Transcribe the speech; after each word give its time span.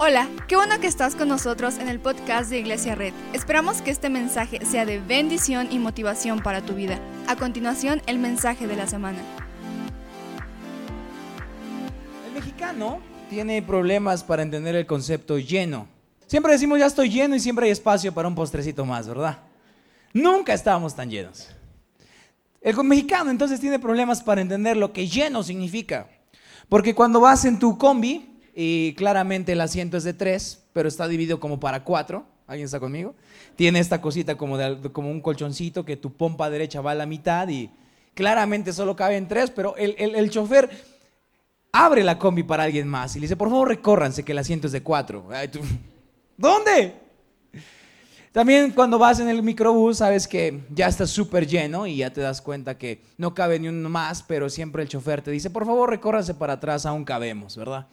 Hola, 0.00 0.28
qué 0.46 0.54
bueno 0.54 0.78
que 0.78 0.86
estás 0.86 1.16
con 1.16 1.26
nosotros 1.26 1.76
en 1.78 1.88
el 1.88 1.98
podcast 1.98 2.50
de 2.50 2.60
Iglesia 2.60 2.94
Red. 2.94 3.12
Esperamos 3.32 3.82
que 3.82 3.90
este 3.90 4.08
mensaje 4.08 4.64
sea 4.64 4.86
de 4.86 5.00
bendición 5.00 5.66
y 5.72 5.80
motivación 5.80 6.40
para 6.40 6.62
tu 6.62 6.74
vida. 6.74 7.00
A 7.26 7.34
continuación, 7.34 8.00
el 8.06 8.20
mensaje 8.20 8.68
de 8.68 8.76
la 8.76 8.86
semana. 8.86 9.18
El 12.28 12.32
mexicano 12.32 13.00
tiene 13.28 13.60
problemas 13.60 14.22
para 14.22 14.44
entender 14.44 14.76
el 14.76 14.86
concepto 14.86 15.36
lleno. 15.36 15.88
Siempre 16.28 16.52
decimos 16.52 16.78
ya 16.78 16.86
estoy 16.86 17.10
lleno 17.10 17.34
y 17.34 17.40
siempre 17.40 17.66
hay 17.66 17.72
espacio 17.72 18.14
para 18.14 18.28
un 18.28 18.36
postrecito 18.36 18.84
más, 18.84 19.08
¿verdad? 19.08 19.40
Nunca 20.12 20.54
estábamos 20.54 20.94
tan 20.94 21.10
llenos. 21.10 21.48
El 22.60 22.76
mexicano 22.84 23.32
entonces 23.32 23.58
tiene 23.58 23.80
problemas 23.80 24.22
para 24.22 24.42
entender 24.42 24.76
lo 24.76 24.92
que 24.92 25.08
lleno 25.08 25.42
significa. 25.42 26.06
Porque 26.68 26.94
cuando 26.94 27.18
vas 27.18 27.44
en 27.44 27.58
tu 27.58 27.76
combi, 27.76 28.37
y 28.60 28.92
claramente 28.94 29.52
el 29.52 29.60
asiento 29.60 29.96
es 29.96 30.02
de 30.02 30.14
tres, 30.14 30.64
pero 30.72 30.88
está 30.88 31.06
dividido 31.06 31.38
como 31.38 31.60
para 31.60 31.84
cuatro. 31.84 32.26
¿Alguien 32.48 32.64
está 32.64 32.80
conmigo? 32.80 33.14
Tiene 33.54 33.78
esta 33.78 34.00
cosita 34.00 34.36
como, 34.36 34.58
de, 34.58 34.90
como 34.90 35.12
un 35.12 35.20
colchoncito 35.20 35.84
que 35.84 35.96
tu 35.96 36.12
pompa 36.12 36.50
derecha 36.50 36.80
va 36.80 36.90
a 36.90 36.96
la 36.96 37.06
mitad 37.06 37.46
y 37.48 37.70
claramente 38.14 38.72
solo 38.72 38.96
caben 38.96 39.28
tres, 39.28 39.52
pero 39.52 39.76
el, 39.76 39.94
el, 39.96 40.28
chofer 40.30 40.68
abre 41.70 42.02
la 42.02 42.18
combi 42.18 42.42
para 42.42 42.64
alguien 42.64 42.88
más 42.88 43.14
y 43.14 43.20
le 43.20 43.26
dice, 43.26 43.36
por 43.36 43.48
favor 43.48 43.68
recórranse 43.68 44.24
que 44.24 44.32
el 44.32 44.38
asiento 44.38 44.66
es 44.66 44.72
de 44.72 44.82
cuatro. 44.82 45.28
¿Dónde? 46.36 46.94
También 48.32 48.72
cuando 48.72 48.98
vas 48.98 49.20
en 49.20 49.28
el 49.28 49.40
microbús 49.40 49.98
sabes 49.98 50.26
que 50.26 50.62
ya 50.74 50.88
está 50.88 51.06
súper 51.06 51.46
lleno 51.46 51.86
y 51.86 51.98
ya 51.98 52.12
te 52.12 52.22
das 52.22 52.42
cuenta 52.42 52.76
que 52.76 53.02
no 53.18 53.34
cabe 53.34 53.60
ni 53.60 53.68
uno 53.68 53.88
más, 53.88 54.24
pero 54.24 54.50
siempre 54.50 54.82
el 54.82 54.88
chofer 54.88 55.22
te 55.22 55.30
dice, 55.30 55.48
por 55.48 55.64
favor 55.64 55.90
recórranse 55.90 56.34
para 56.34 56.54
atrás, 56.54 56.86
aún 56.86 57.04
cabemos, 57.04 57.56
¿verdad? 57.56 57.86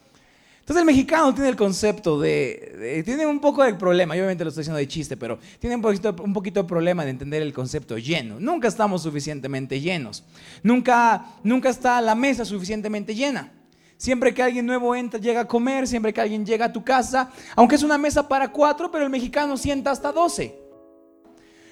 Entonces 0.65 0.81
el 0.81 0.87
mexicano 0.87 1.31
tiene 1.31 1.49
el 1.49 1.55
concepto 1.55 2.19
de, 2.19 3.03
tiene 3.05 3.27
un 3.27 3.39
poco 3.39 3.63
de 3.63 3.75
problema, 3.75 4.15
yo 4.15 4.21
obviamente 4.21 4.43
lo 4.43 4.49
estoy 4.49 4.63
diciendo 4.63 4.79
de 4.79 4.87
chiste, 4.87 5.15
pero 5.15 5.37
tiene 5.59 5.75
un 5.75 5.81
poquito, 5.83 6.15
un 6.23 6.33
poquito 6.33 6.63
de 6.63 6.67
problema 6.67 7.03
de 7.05 7.11
entender 7.11 7.43
el 7.43 7.53
concepto 7.53 7.99
lleno. 7.99 8.39
Nunca 8.39 8.67
estamos 8.67 9.03
suficientemente 9.03 9.79
llenos. 9.79 10.23
Nunca, 10.63 11.23
nunca 11.43 11.69
está 11.69 12.01
la 12.01 12.15
mesa 12.15 12.45
suficientemente 12.45 13.13
llena. 13.13 13.51
Siempre 13.95 14.33
que 14.33 14.41
alguien 14.41 14.65
nuevo 14.65 14.95
entra, 14.95 15.19
llega 15.19 15.41
a 15.41 15.47
comer, 15.47 15.85
siempre 15.85 16.11
que 16.11 16.21
alguien 16.21 16.43
llega 16.43 16.65
a 16.65 16.73
tu 16.73 16.83
casa, 16.83 17.29
aunque 17.55 17.75
es 17.75 17.83
una 17.83 17.99
mesa 17.99 18.27
para 18.27 18.51
cuatro, 18.51 18.89
pero 18.89 19.03
el 19.03 19.11
mexicano 19.11 19.57
sienta 19.57 19.91
hasta 19.91 20.11
doce. 20.11 20.64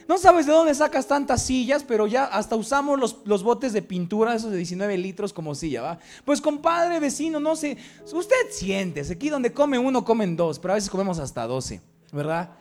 No 0.08 0.18
sabes 0.18 0.46
de 0.46 0.52
dónde 0.52 0.76
sacas 0.76 1.08
tantas 1.08 1.44
sillas, 1.44 1.84
pero 1.84 2.08
ya 2.08 2.26
hasta 2.26 2.56
usamos 2.56 3.00
los, 3.26 3.44
botes 3.44 3.74
de 3.74 3.82
pintura, 3.82 4.36
esos 4.36 4.52
de 4.52 4.58
19 4.58 4.98
litros 4.98 5.34
como 5.34 5.56
silla, 5.56 5.82
¿va? 5.82 6.00
Pues 6.26 6.42
compadre, 6.42 7.00
vecino, 7.00 7.40
no 7.40 7.56
sé, 7.56 7.78
usted 8.12 8.36
siente, 8.52 9.02
aquí 9.02 9.30
donde 9.30 9.54
come 9.54 9.78
uno, 9.78 10.04
comen 10.04 10.36
dos, 10.36 10.60
pero 10.60 10.74
a 10.74 10.76
veces 10.76 10.90
comemos 10.90 11.20
hasta 11.20 11.48
12, 11.48 11.82
¿verdad? 12.12 12.52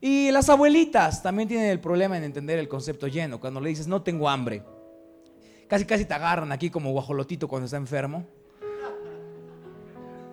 Y 0.00 0.30
las 0.32 0.48
abuelitas 0.48 1.22
también 1.22 1.48
tienen 1.48 1.70
el 1.70 1.80
problema 1.80 2.16
en 2.16 2.24
entender 2.24 2.58
el 2.58 2.68
concepto 2.68 3.06
lleno, 3.06 3.40
cuando 3.40 3.60
le 3.60 3.68
dices, 3.68 3.86
no 3.86 4.02
tengo 4.02 4.28
hambre. 4.28 4.62
Casi, 5.68 5.84
casi 5.86 6.04
te 6.04 6.12
agarran 6.12 6.52
aquí 6.52 6.68
como 6.70 6.90
guajolotito 6.90 7.48
cuando 7.48 7.64
está 7.64 7.78
enfermo. 7.78 8.26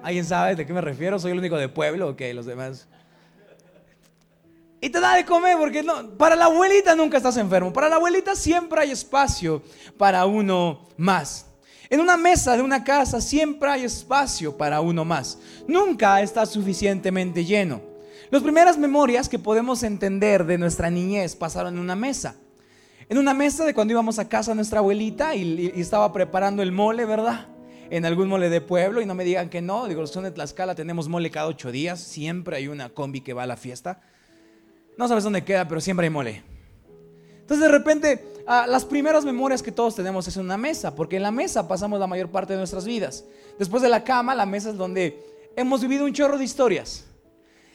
¿Alguien 0.02 0.26
sabe 0.26 0.56
de 0.56 0.66
qué 0.66 0.74
me 0.74 0.82
refiero? 0.82 1.20
¿Soy 1.20 1.32
el 1.32 1.40
único 1.40 1.58
de 1.58 1.70
pueblo 1.70 2.10
o 2.10 2.16
qué? 2.16 2.34
Los 2.34 2.46
demás... 2.46 2.88
Y 4.82 4.90
te 4.90 5.00
da 5.00 5.16
de 5.16 5.26
comer 5.26 5.58
porque 5.58 5.84
no, 5.84 6.12
para 6.18 6.36
la 6.36 6.46
abuelita 6.46 6.96
nunca 6.96 7.18
estás 7.18 7.38
enfermo. 7.38 7.74
Para 7.74 7.90
la 7.90 7.96
abuelita 7.98 8.36
siempre 8.36 8.82
hay 8.82 8.92
espacio 8.92 9.62
para 9.98 10.26
uno 10.26 10.88
más. 10.98 11.48
En 11.90 12.00
una 12.00 12.18
mesa 12.18 12.56
de 12.56 12.62
una 12.62 12.84
casa 12.84 13.20
siempre 13.20 13.70
hay 13.70 13.84
espacio 13.84 14.56
para 14.56 14.80
uno 14.80 15.04
más. 15.04 15.40
Nunca 15.68 16.22
está 16.22 16.46
suficientemente 16.46 17.44
lleno. 17.44 17.82
Las 18.30 18.44
primeras 18.44 18.78
memorias 18.78 19.28
que 19.28 19.40
podemos 19.40 19.82
entender 19.84 20.46
de 20.46 20.58
nuestra 20.58 20.90
niñez 20.90 21.36
pasaron 21.36 21.74
en 21.74 21.80
una 21.80 21.96
mesa. 21.96 22.36
En 23.10 23.18
una 23.18 23.34
mesa 23.34 23.66
de 23.66 23.74
cuando 23.74 23.94
íbamos 23.94 24.20
a 24.20 24.30
casa 24.30 24.54
nuestra 24.54 24.80
abuelita 24.80 25.34
y, 25.34 25.74
estaba 25.76 26.14
preparando 26.14 26.62
el 26.62 26.72
mole, 26.72 27.06
¿verdad? 27.06 27.48
En 27.90 28.06
algún 28.06 28.30
mole 28.30 28.50
de 28.50 28.62
pueblo 28.62 29.02
y 29.02 29.08
no 29.08 29.16
me 29.16 29.24
digan 29.24 29.50
que 29.50 29.64
no. 29.64 29.88
Digo, 29.88 30.06
son 30.06 30.26
de 30.26 30.32
Tlaxcala, 30.32 30.76
tenemos 30.76 31.10
mole 31.10 31.32
cada 31.32 31.48
ocho 31.48 31.72
días. 31.72 32.00
Siempre 32.00 32.58
hay 32.58 32.68
una 32.68 32.90
combi 32.90 33.22
que 33.22 33.34
va 33.34 33.44
a 33.44 33.48
la 33.48 33.58
fiesta. 33.58 34.00
No 35.00 35.08
sabes 35.08 35.24
dónde 35.24 35.46
queda, 35.46 35.66
pero 35.66 35.80
siempre 35.80 36.08
hay 36.08 36.10
mole. 36.10 36.44
Entonces 37.40 37.66
de 37.66 37.72
repente, 37.72 38.34
ah, 38.46 38.66
las 38.68 38.84
primeras 38.84 39.24
memorias 39.24 39.64
que 39.64 39.72
todos 39.72 39.96
tenemos 39.96 40.28
es 40.28 40.36
en 40.36 40.44
una 40.44 40.58
mesa, 40.58 40.94
porque 40.94 41.16
en 41.16 41.24
la 41.24 41.32
mesa 41.32 41.70
pasamos 41.70 42.02
la 42.02 42.06
mayor 42.06 42.28
parte 42.28 42.52
de 42.52 42.60
nuestras 42.60 42.84
vidas. 42.84 43.24
Después 43.58 43.82
de 43.82 43.88
la 43.88 44.04
cama, 44.04 44.36
la 44.36 44.46
mesa 44.46 44.72
es 44.72 44.76
donde 44.76 45.18
hemos 45.56 45.80
vivido 45.80 46.04
un 46.04 46.12
chorro 46.12 46.38
de 46.38 46.44
historias. 46.44 47.06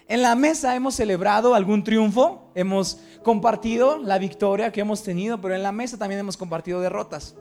En 0.07 0.21
la 0.21 0.35
mesa 0.35 0.77
hemos 0.77 0.97
celebrado 0.97 1.55
algún 1.55 1.83
triunfo, 1.83 2.51
hemos 2.55 2.99
compartido 3.23 3.97
la 3.97 4.19
victoria 4.19 4.71
que 4.71 4.83
hemos 4.83 5.03
tenido, 5.03 5.41
pero 5.41 5.55
en 5.55 5.63
la 5.63 5.73
mesa 5.73 5.97
también 5.97 6.21
hemos 6.21 6.37
compartido 6.37 6.83
derrotas. 6.83 7.37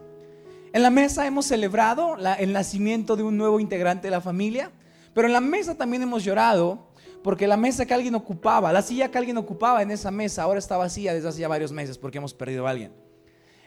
En 0.71 0.81
la 0.81 0.91
mesa 0.91 1.27
hemos 1.27 1.47
celebrado 1.47 2.15
el 2.39 2.53
nacimiento 2.53 3.17
de 3.17 3.23
un 3.23 3.35
nuevo 3.35 3.59
integrante 3.59 4.07
de 4.07 4.11
la 4.11 4.21
familia, 4.21 4.71
pero 5.13 5.27
en 5.27 5.33
la 5.33 5.41
mesa 5.41 5.75
también 5.75 6.03
hemos 6.03 6.23
llorado 6.23 6.92
porque 7.23 7.47
la 7.47 7.57
mesa 7.57 7.85
que 7.85 7.93
alguien 7.93 8.15
ocupaba, 8.15 8.73
la 8.73 8.81
silla 8.81 9.09
que 9.09 9.17
alguien 9.17 9.37
ocupaba 9.37 9.81
en 9.81 9.91
esa 9.91 10.11
mesa, 10.11 10.43
ahora 10.43 10.59
está 10.59 10.77
vacía 10.77 11.13
desde 11.13 11.29
hace 11.29 11.39
ya 11.41 11.47
varios 11.47 11.71
meses 11.71 11.97
porque 11.97 12.17
hemos 12.17 12.33
perdido 12.33 12.67
a 12.67 12.71
alguien. 12.71 12.91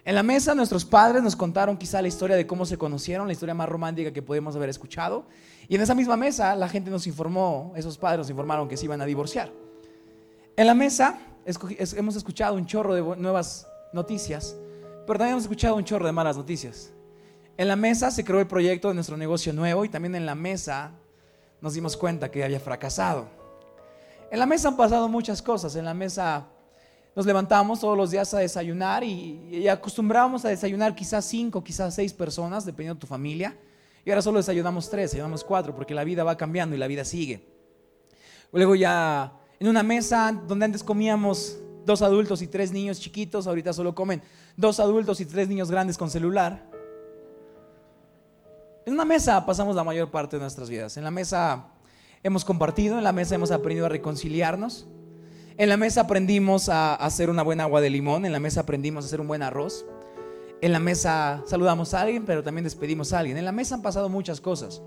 En 0.04 0.14
la 0.14 0.22
mesa 0.22 0.54
nuestros 0.54 0.84
padres 0.84 1.20
nos 1.22 1.34
contaron 1.34 1.76
quizá 1.76 2.00
la 2.00 2.06
historia 2.06 2.36
de 2.36 2.46
cómo 2.46 2.64
se 2.64 2.78
conocieron, 2.78 3.26
la 3.26 3.32
historia 3.32 3.54
más 3.54 3.68
romántica 3.68 4.12
que 4.12 4.22
podemos 4.22 4.54
haber 4.54 4.68
escuchado. 4.68 5.26
Y 5.68 5.74
en 5.74 5.80
esa 5.80 5.96
misma 5.96 6.16
mesa 6.16 6.54
la 6.54 6.68
gente 6.68 6.90
nos 6.90 7.08
informó, 7.08 7.72
esos 7.74 7.98
padres 7.98 8.18
nos 8.18 8.30
informaron 8.30 8.68
que 8.68 8.76
se 8.76 8.84
iban 8.84 9.00
a 9.00 9.04
divorciar. 9.04 9.50
En 10.56 10.66
la 10.68 10.74
mesa 10.74 11.18
hemos 11.44 12.14
escuchado 12.14 12.54
un 12.54 12.66
chorro 12.66 12.94
de 12.94 13.16
nuevas 13.16 13.66
noticias, 13.92 14.54
pero 15.06 15.18
también 15.18 15.32
hemos 15.32 15.44
escuchado 15.44 15.74
un 15.74 15.84
chorro 15.84 16.06
de 16.06 16.12
malas 16.12 16.36
noticias. 16.36 16.92
En 17.56 17.66
la 17.66 17.76
mesa 17.76 18.10
se 18.12 18.22
creó 18.22 18.38
el 18.38 18.46
proyecto 18.46 18.88
de 18.88 18.94
nuestro 18.94 19.16
negocio 19.16 19.52
nuevo 19.52 19.84
y 19.84 19.88
también 19.88 20.14
en 20.14 20.26
la 20.26 20.34
mesa 20.34 20.92
nos 21.60 21.74
dimos 21.74 21.96
cuenta 21.96 22.30
que 22.30 22.44
había 22.44 22.60
fracasado. 22.60 23.35
En 24.30 24.38
la 24.38 24.46
mesa 24.46 24.68
han 24.68 24.76
pasado 24.76 25.08
muchas 25.08 25.40
cosas. 25.40 25.76
En 25.76 25.84
la 25.84 25.94
mesa 25.94 26.46
nos 27.14 27.24
levantamos 27.24 27.80
todos 27.80 27.96
los 27.96 28.10
días 28.10 28.32
a 28.34 28.38
desayunar 28.38 29.04
y, 29.04 29.68
acostumbrábamos 29.68 30.44
a 30.44 30.48
desayunar 30.48 30.94
quizás 30.94 31.24
cinco, 31.24 31.62
quizás 31.62 31.94
seis 31.94 32.12
personas, 32.12 32.64
dependiendo 32.64 32.96
de 32.96 33.00
tu 33.00 33.06
familia. 33.06 33.56
Y 34.04 34.10
ahora 34.10 34.22
solo 34.22 34.38
desayunamos 34.38 34.90
tres, 34.90 35.10
desayunamos 35.10 35.42
cuatro, 35.42 35.74
porque 35.74 35.94
la 35.94 36.04
vida 36.04 36.24
va 36.24 36.36
cambiando 36.36 36.76
y 36.76 36.78
la 36.78 36.86
vida 36.86 37.04
sigue. 37.04 37.48
Luego 38.52 38.74
ya 38.74 39.32
en 39.58 39.68
una 39.68 39.82
mesa 39.82 40.32
donde 40.46 40.66
antes 40.66 40.82
comíamos 40.82 41.58
dos 41.84 42.02
adultos 42.02 42.42
y 42.42 42.46
tres 42.46 42.72
niños 42.72 43.00
chiquitos, 43.00 43.46
ahorita 43.46 43.72
solo 43.72 43.94
comen 43.94 44.22
dos 44.56 44.80
adultos 44.80 45.20
y 45.20 45.24
tres 45.24 45.48
niños 45.48 45.70
grandes 45.70 45.96
con 45.96 46.10
celular. 46.10 46.68
En 48.84 48.92
una 48.92 49.04
mesa 49.04 49.44
pasamos 49.44 49.74
la 49.74 49.82
mayor 49.82 50.10
parte 50.10 50.36
de 50.36 50.40
nuestras 50.42 50.68
vidas. 50.68 50.96
En 50.96 51.04
la 51.04 51.10
mesa 51.10 51.66
hemos 52.22 52.44
compartido, 52.44 52.98
en 52.98 53.04
la 53.04 53.12
mesa 53.12 53.34
hemos 53.34 53.50
aprendido 53.50 53.86
a 53.86 53.88
reconciliarnos. 53.88 54.86
En 55.58 55.68
la 55.68 55.76
mesa 55.76 56.02
aprendimos 56.02 56.68
a 56.68 56.94
hacer 56.94 57.30
una 57.30 57.42
buena 57.42 57.64
agua 57.64 57.80
de 57.80 57.90
limón, 57.90 58.26
en 58.26 58.32
la 58.32 58.40
mesa 58.40 58.60
aprendimos 58.60 59.04
a 59.04 59.06
hacer 59.06 59.20
un 59.20 59.28
buen 59.28 59.42
arroz. 59.42 59.86
En 60.60 60.72
la 60.72 60.78
mesa 60.78 61.42
saludamos 61.46 61.94
a 61.94 62.00
alguien, 62.02 62.24
pero 62.24 62.42
también 62.42 62.64
despedimos 62.64 63.12
a 63.12 63.18
alguien. 63.18 63.36
En 63.36 63.44
la 63.44 63.52
mesa 63.52 63.74
han 63.74 63.82
pasado 63.82 64.08
muchas 64.08 64.40
cosas 64.40 64.82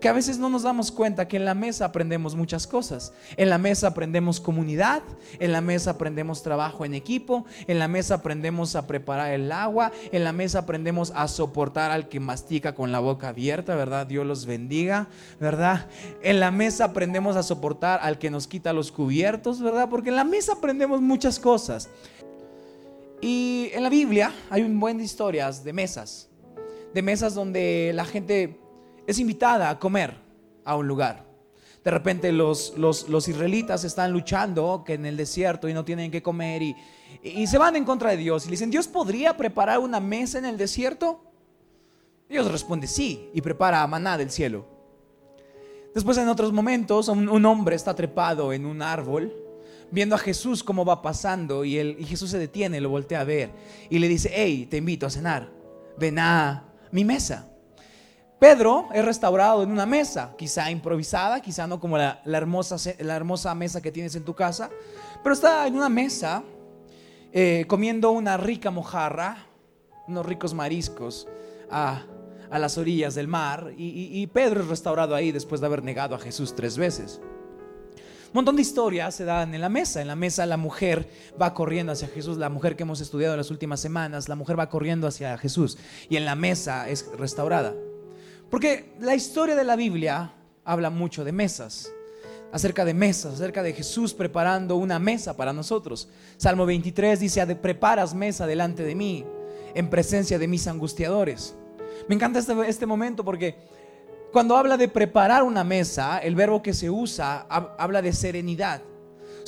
que 0.00 0.08
a 0.08 0.12
veces 0.12 0.38
no 0.38 0.48
nos 0.48 0.62
damos 0.62 0.92
cuenta 0.92 1.26
que 1.26 1.36
en 1.36 1.44
la 1.44 1.54
mesa 1.54 1.86
aprendemos 1.86 2.34
muchas 2.36 2.66
cosas. 2.66 3.12
En 3.36 3.50
la 3.50 3.58
mesa 3.58 3.88
aprendemos 3.88 4.40
comunidad, 4.40 5.02
en 5.40 5.52
la 5.52 5.60
mesa 5.60 5.92
aprendemos 5.92 6.42
trabajo 6.42 6.84
en 6.84 6.94
equipo, 6.94 7.44
en 7.66 7.78
la 7.78 7.88
mesa 7.88 8.16
aprendemos 8.16 8.76
a 8.76 8.86
preparar 8.86 9.32
el 9.32 9.50
agua, 9.50 9.90
en 10.12 10.24
la 10.24 10.32
mesa 10.32 10.60
aprendemos 10.60 11.12
a 11.14 11.26
soportar 11.26 11.90
al 11.90 12.08
que 12.08 12.20
mastica 12.20 12.74
con 12.74 12.92
la 12.92 13.00
boca 13.00 13.28
abierta, 13.28 13.74
¿verdad? 13.74 14.06
Dios 14.06 14.24
los 14.24 14.46
bendiga, 14.46 15.08
¿verdad? 15.40 15.88
En 16.22 16.38
la 16.40 16.50
mesa 16.50 16.84
aprendemos 16.84 17.36
a 17.36 17.42
soportar 17.42 17.98
al 18.02 18.18
que 18.18 18.30
nos 18.30 18.46
quita 18.46 18.72
los 18.72 18.92
cubiertos, 18.92 19.60
¿verdad? 19.60 19.88
Porque 19.88 20.10
en 20.10 20.16
la 20.16 20.24
mesa 20.24 20.54
aprendemos 20.54 21.00
muchas 21.00 21.38
cosas. 21.38 21.88
Y 23.20 23.70
en 23.72 23.82
la 23.82 23.88
Biblia 23.88 24.32
hay 24.48 24.62
un 24.62 24.78
buen 24.78 24.98
de 24.98 25.04
historias 25.04 25.64
de 25.64 25.72
mesas, 25.72 26.28
de 26.94 27.02
mesas 27.02 27.34
donde 27.34 27.90
la 27.92 28.04
gente 28.04 28.60
es 29.08 29.18
invitada 29.18 29.70
a 29.70 29.78
comer 29.78 30.14
a 30.66 30.76
un 30.76 30.86
lugar. 30.86 31.24
De 31.82 31.90
repente 31.90 32.30
los, 32.30 32.76
los, 32.76 33.28
israelitas 33.28 33.82
están 33.84 34.12
luchando 34.12 34.84
que 34.84 34.94
en 34.94 35.06
el 35.06 35.16
desierto 35.16 35.66
y 35.66 35.72
no 35.72 35.82
tienen 35.82 36.10
que 36.10 36.22
comer 36.22 36.62
y, 36.62 36.76
y, 37.22 37.46
se 37.46 37.56
van 37.56 37.76
en 37.76 37.86
contra 37.86 38.10
de 38.10 38.18
Dios 38.18 38.44
y 38.44 38.48
le 38.48 38.52
dicen, 38.52 38.70
¿Dios 38.70 38.86
podría 38.86 39.34
preparar 39.34 39.78
una 39.78 39.98
mesa 39.98 40.38
en 40.38 40.44
el 40.44 40.58
desierto? 40.58 41.24
Dios 42.28 42.52
responde, 42.52 42.86
sí, 42.86 43.30
y 43.32 43.40
prepara 43.40 43.86
maná 43.86 44.18
del 44.18 44.30
cielo. 44.30 44.66
Después 45.94 46.18
en 46.18 46.28
otros 46.28 46.52
momentos 46.52 47.08
un, 47.08 47.30
un 47.30 47.46
hombre 47.46 47.76
está 47.76 47.94
trepado 47.94 48.52
en 48.52 48.66
un 48.66 48.82
árbol 48.82 49.32
viendo 49.90 50.16
a 50.16 50.18
Jesús 50.18 50.62
cómo 50.62 50.84
va 50.84 51.00
pasando 51.00 51.64
y, 51.64 51.78
él, 51.78 51.96
y 51.98 52.04
Jesús 52.04 52.30
se 52.30 52.38
detiene, 52.38 52.82
lo 52.82 52.90
voltea 52.90 53.22
a 53.22 53.24
ver 53.24 53.52
y 53.88 54.00
le 54.00 54.08
dice, 54.08 54.30
hey, 54.34 54.66
te 54.70 54.76
invito 54.76 55.06
a 55.06 55.10
cenar, 55.10 55.50
ven 55.96 56.18
a 56.18 56.64
mi 56.92 57.06
mesa. 57.06 57.54
Pedro 58.38 58.88
es 58.94 59.04
restaurado 59.04 59.64
en 59.64 59.72
una 59.72 59.84
mesa, 59.84 60.34
quizá 60.38 60.70
improvisada, 60.70 61.40
quizá 61.40 61.66
no 61.66 61.80
como 61.80 61.98
la, 61.98 62.20
hermosa, 62.24 63.54
mesa 63.54 63.80
que 63.80 63.90
tienes 63.90 64.14
en 64.14 64.24
tu 64.24 64.34
casa, 64.34 64.70
pero 65.24 65.32
está 65.32 65.66
en 65.66 65.74
una 65.74 65.88
mesa 65.88 66.44
eh, 67.32 67.64
comiendo 67.66 68.12
una 68.12 68.36
rica 68.36 68.70
mojarra, 68.70 69.46
unos 70.06 70.24
ricos 70.24 70.54
mariscos 70.54 71.26
a, 71.68 72.04
las 72.50 72.78
orillas 72.78 73.16
del 73.16 73.26
mar, 73.26 73.72
y, 73.76 74.26
Pedro 74.28 74.62
es 74.62 74.68
restaurado 74.68 75.14
ahí 75.14 75.32
después 75.32 75.60
de 75.60 75.66
haber 75.66 75.82
negado 75.82 76.14
a 76.14 76.18
Jesús 76.18 76.54
tres 76.54 76.78
veces. 76.78 77.20
Un 78.28 78.34
montón 78.34 78.56
de 78.56 78.62
historias 78.62 79.14
se 79.14 79.24
dan 79.24 79.54
en 79.54 79.60
la 79.60 79.68
mesa. 79.68 80.00
En 80.00 80.06
la 80.06 80.16
mesa 80.16 80.46
la 80.46 80.58
mujer 80.58 81.10
va 81.40 81.54
corriendo 81.54 81.92
hacia 81.92 82.08
Jesús, 82.08 82.36
la 82.36 82.50
mujer 82.50 82.76
que 82.76 82.84
hemos 82.84 83.00
estudiado 83.00 83.34
en 83.34 83.38
las 83.38 83.50
últimas 83.50 83.80
semanas, 83.80 84.28
la 84.28 84.34
mujer 84.34 84.58
va 84.58 84.68
corriendo 84.68 85.06
hacia 85.06 85.36
Jesús 85.38 85.76
y 86.08 86.16
en 86.16 86.24
la 86.24 86.34
mesa 86.34 86.88
es 86.88 87.10
restaurada. 87.18 87.74
Porque 88.50 88.94
la 89.00 89.14
historia 89.14 89.54
de 89.54 89.64
la 89.64 89.76
Biblia 89.76 90.32
habla 90.64 90.90
mucho 90.90 91.24
de 91.24 91.32
mesas, 91.32 91.92
acerca 92.52 92.84
de 92.84 92.94
mesas, 92.94 93.34
acerca 93.34 93.62
de 93.62 93.74
Jesús 93.74 94.14
preparando 94.14 94.76
una 94.76 94.98
mesa 94.98 95.36
para 95.36 95.52
nosotros. 95.52 96.08
Salmo 96.36 96.64
23 96.64 97.20
dice, 97.20 97.44
preparas 97.56 98.14
mesa 98.14 98.46
delante 98.46 98.82
de 98.84 98.94
mí, 98.94 99.24
en 99.74 99.90
presencia 99.90 100.38
de 100.38 100.48
mis 100.48 100.66
angustiadores. 100.66 101.54
Me 102.08 102.14
encanta 102.14 102.38
este, 102.38 102.54
este 102.68 102.86
momento 102.86 103.24
porque 103.24 103.56
cuando 104.32 104.56
habla 104.56 104.76
de 104.76 104.88
preparar 104.88 105.42
una 105.42 105.64
mesa, 105.64 106.18
el 106.18 106.34
verbo 106.34 106.62
que 106.62 106.74
se 106.74 106.88
usa 106.88 107.46
habla 107.50 108.02
de 108.02 108.12
serenidad. 108.12 108.82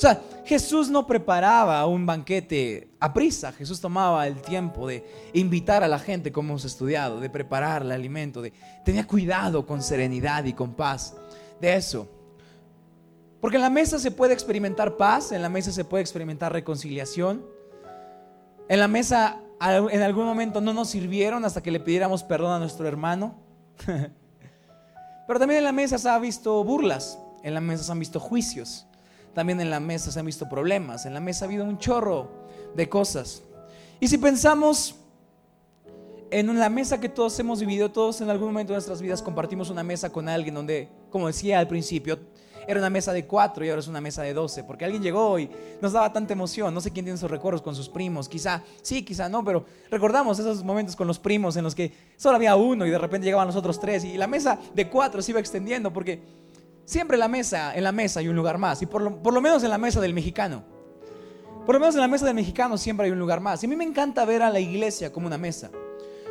Sea, 0.01 0.19
Jesús 0.45 0.89
no 0.89 1.05
preparaba 1.05 1.85
un 1.85 2.07
banquete 2.07 2.89
a 2.99 3.13
prisa. 3.13 3.51
Jesús 3.51 3.79
tomaba 3.79 4.25
el 4.25 4.41
tiempo 4.41 4.87
de 4.87 5.05
invitar 5.33 5.83
a 5.83 5.87
la 5.87 5.99
gente, 5.99 6.31
como 6.31 6.49
hemos 6.49 6.65
estudiado, 6.65 7.19
de 7.19 7.29
preparar 7.29 7.83
el 7.83 7.91
alimento, 7.91 8.41
de 8.41 8.51
tenía 8.83 9.05
cuidado 9.05 9.63
con 9.63 9.83
serenidad 9.83 10.43
y 10.45 10.53
con 10.53 10.73
paz 10.73 11.15
de 11.59 11.75
eso. 11.75 12.09
Porque 13.39 13.57
en 13.57 13.61
la 13.61 13.69
mesa 13.69 13.99
se 13.99 14.09
puede 14.09 14.33
experimentar 14.33 14.97
paz, 14.97 15.33
en 15.33 15.43
la 15.43 15.49
mesa 15.49 15.71
se 15.71 15.85
puede 15.85 16.01
experimentar 16.01 16.51
reconciliación. 16.51 17.45
En 18.69 18.79
la 18.79 18.87
mesa 18.87 19.39
en 19.61 20.01
algún 20.01 20.25
momento 20.25 20.61
no 20.61 20.73
nos 20.73 20.89
sirvieron 20.89 21.45
hasta 21.45 21.61
que 21.61 21.69
le 21.69 21.79
pidiéramos 21.79 22.23
perdón 22.23 22.53
a 22.53 22.57
nuestro 22.57 22.87
hermano. 22.87 23.35
Pero 25.27 25.39
también 25.39 25.59
en 25.59 25.65
la 25.65 25.71
mesa 25.71 25.99
se 25.99 26.09
ha 26.09 26.17
visto 26.17 26.63
burlas, 26.63 27.19
en 27.43 27.53
la 27.53 27.61
mesa 27.61 27.83
se 27.83 27.91
han 27.91 27.99
visto 27.99 28.19
juicios. 28.19 28.87
También 29.33 29.61
en 29.61 29.69
la 29.69 29.79
mesa 29.79 30.11
se 30.11 30.19
han 30.19 30.25
visto 30.25 30.49
problemas, 30.49 31.05
en 31.05 31.13
la 31.13 31.19
mesa 31.19 31.45
ha 31.45 31.47
habido 31.47 31.63
un 31.63 31.77
chorro 31.77 32.29
de 32.75 32.89
cosas. 32.89 33.43
Y 33.99 34.07
si 34.07 34.17
pensamos 34.17 34.95
en 36.31 36.57
la 36.57 36.69
mesa 36.69 36.99
que 36.99 37.09
todos 37.09 37.37
hemos 37.39 37.59
vivido, 37.59 37.91
todos 37.91 38.21
en 38.21 38.29
algún 38.29 38.47
momento 38.47 38.73
de 38.73 38.77
nuestras 38.77 39.01
vidas 39.01 39.21
compartimos 39.21 39.69
una 39.69 39.83
mesa 39.83 40.09
con 40.11 40.29
alguien 40.29 40.55
donde, 40.55 40.89
como 41.09 41.27
decía 41.27 41.59
al 41.59 41.67
principio, 41.67 42.19
era 42.67 42.79
una 42.79 42.89
mesa 42.89 43.11
de 43.11 43.25
cuatro 43.25 43.65
y 43.65 43.69
ahora 43.69 43.79
es 43.79 43.87
una 43.87 44.01
mesa 44.01 44.21
de 44.21 44.33
doce, 44.33 44.63
porque 44.63 44.85
alguien 44.85 45.01
llegó 45.01 45.39
y 45.39 45.49
nos 45.81 45.91
daba 45.93 46.13
tanta 46.13 46.33
emoción. 46.33 46.73
No 46.73 46.81
sé 46.81 46.91
quién 46.91 47.05
tiene 47.05 47.17
esos 47.17 47.29
recuerdos 47.29 47.61
con 47.61 47.75
sus 47.75 47.89
primos, 47.89 48.29
quizá 48.29 48.63
sí, 48.81 49.03
quizá 49.03 49.29
no, 49.29 49.43
pero 49.43 49.65
recordamos 49.89 50.39
esos 50.39 50.63
momentos 50.63 50.95
con 50.95 51.07
los 51.07 51.19
primos 51.19 51.57
en 51.57 51.63
los 51.63 51.75
que 51.75 51.91
solo 52.17 52.35
había 52.35 52.55
uno 52.55 52.85
y 52.85 52.89
de 52.89 52.97
repente 52.97 53.25
llegaban 53.25 53.47
los 53.47 53.55
otros 53.55 53.79
tres 53.79 54.03
y 54.05 54.17
la 54.17 54.27
mesa 54.27 54.59
de 54.73 54.89
cuatro 54.89 55.21
se 55.21 55.31
iba 55.31 55.39
extendiendo 55.39 55.91
porque 55.91 56.21
Siempre 56.85 57.17
la 57.17 57.27
mesa, 57.27 57.75
en 57.75 57.83
la 57.83 57.91
mesa 57.91 58.19
hay 58.19 58.27
un 58.27 58.35
lugar 58.35 58.57
más. 58.57 58.81
Y 58.81 58.85
por 58.85 59.01
lo, 59.01 59.41
menos 59.41 59.63
en 59.63 59.69
la 59.69 59.77
mesa 59.77 60.01
del 60.01 60.13
mexicano. 60.13 60.63
Por 61.65 61.75
lo 61.75 61.79
menos 61.79 61.95
en 61.95 62.01
la 62.01 62.07
mesa 62.07 62.25
del 62.25 62.35
mexicano 62.35 62.77
siempre 62.77 63.05
hay 63.05 63.11
un 63.11 63.19
lugar 63.19 63.39
más. 63.39 63.63
Y 63.63 63.65
a 63.65 63.69
mí 63.69 63.75
me 63.75 63.83
encanta 63.83 64.25
ver 64.25 64.41
a 64.41 64.49
la 64.49 64.59
iglesia 64.59 65.11
como 65.11 65.27
una 65.27 65.37
mesa. 65.37 65.69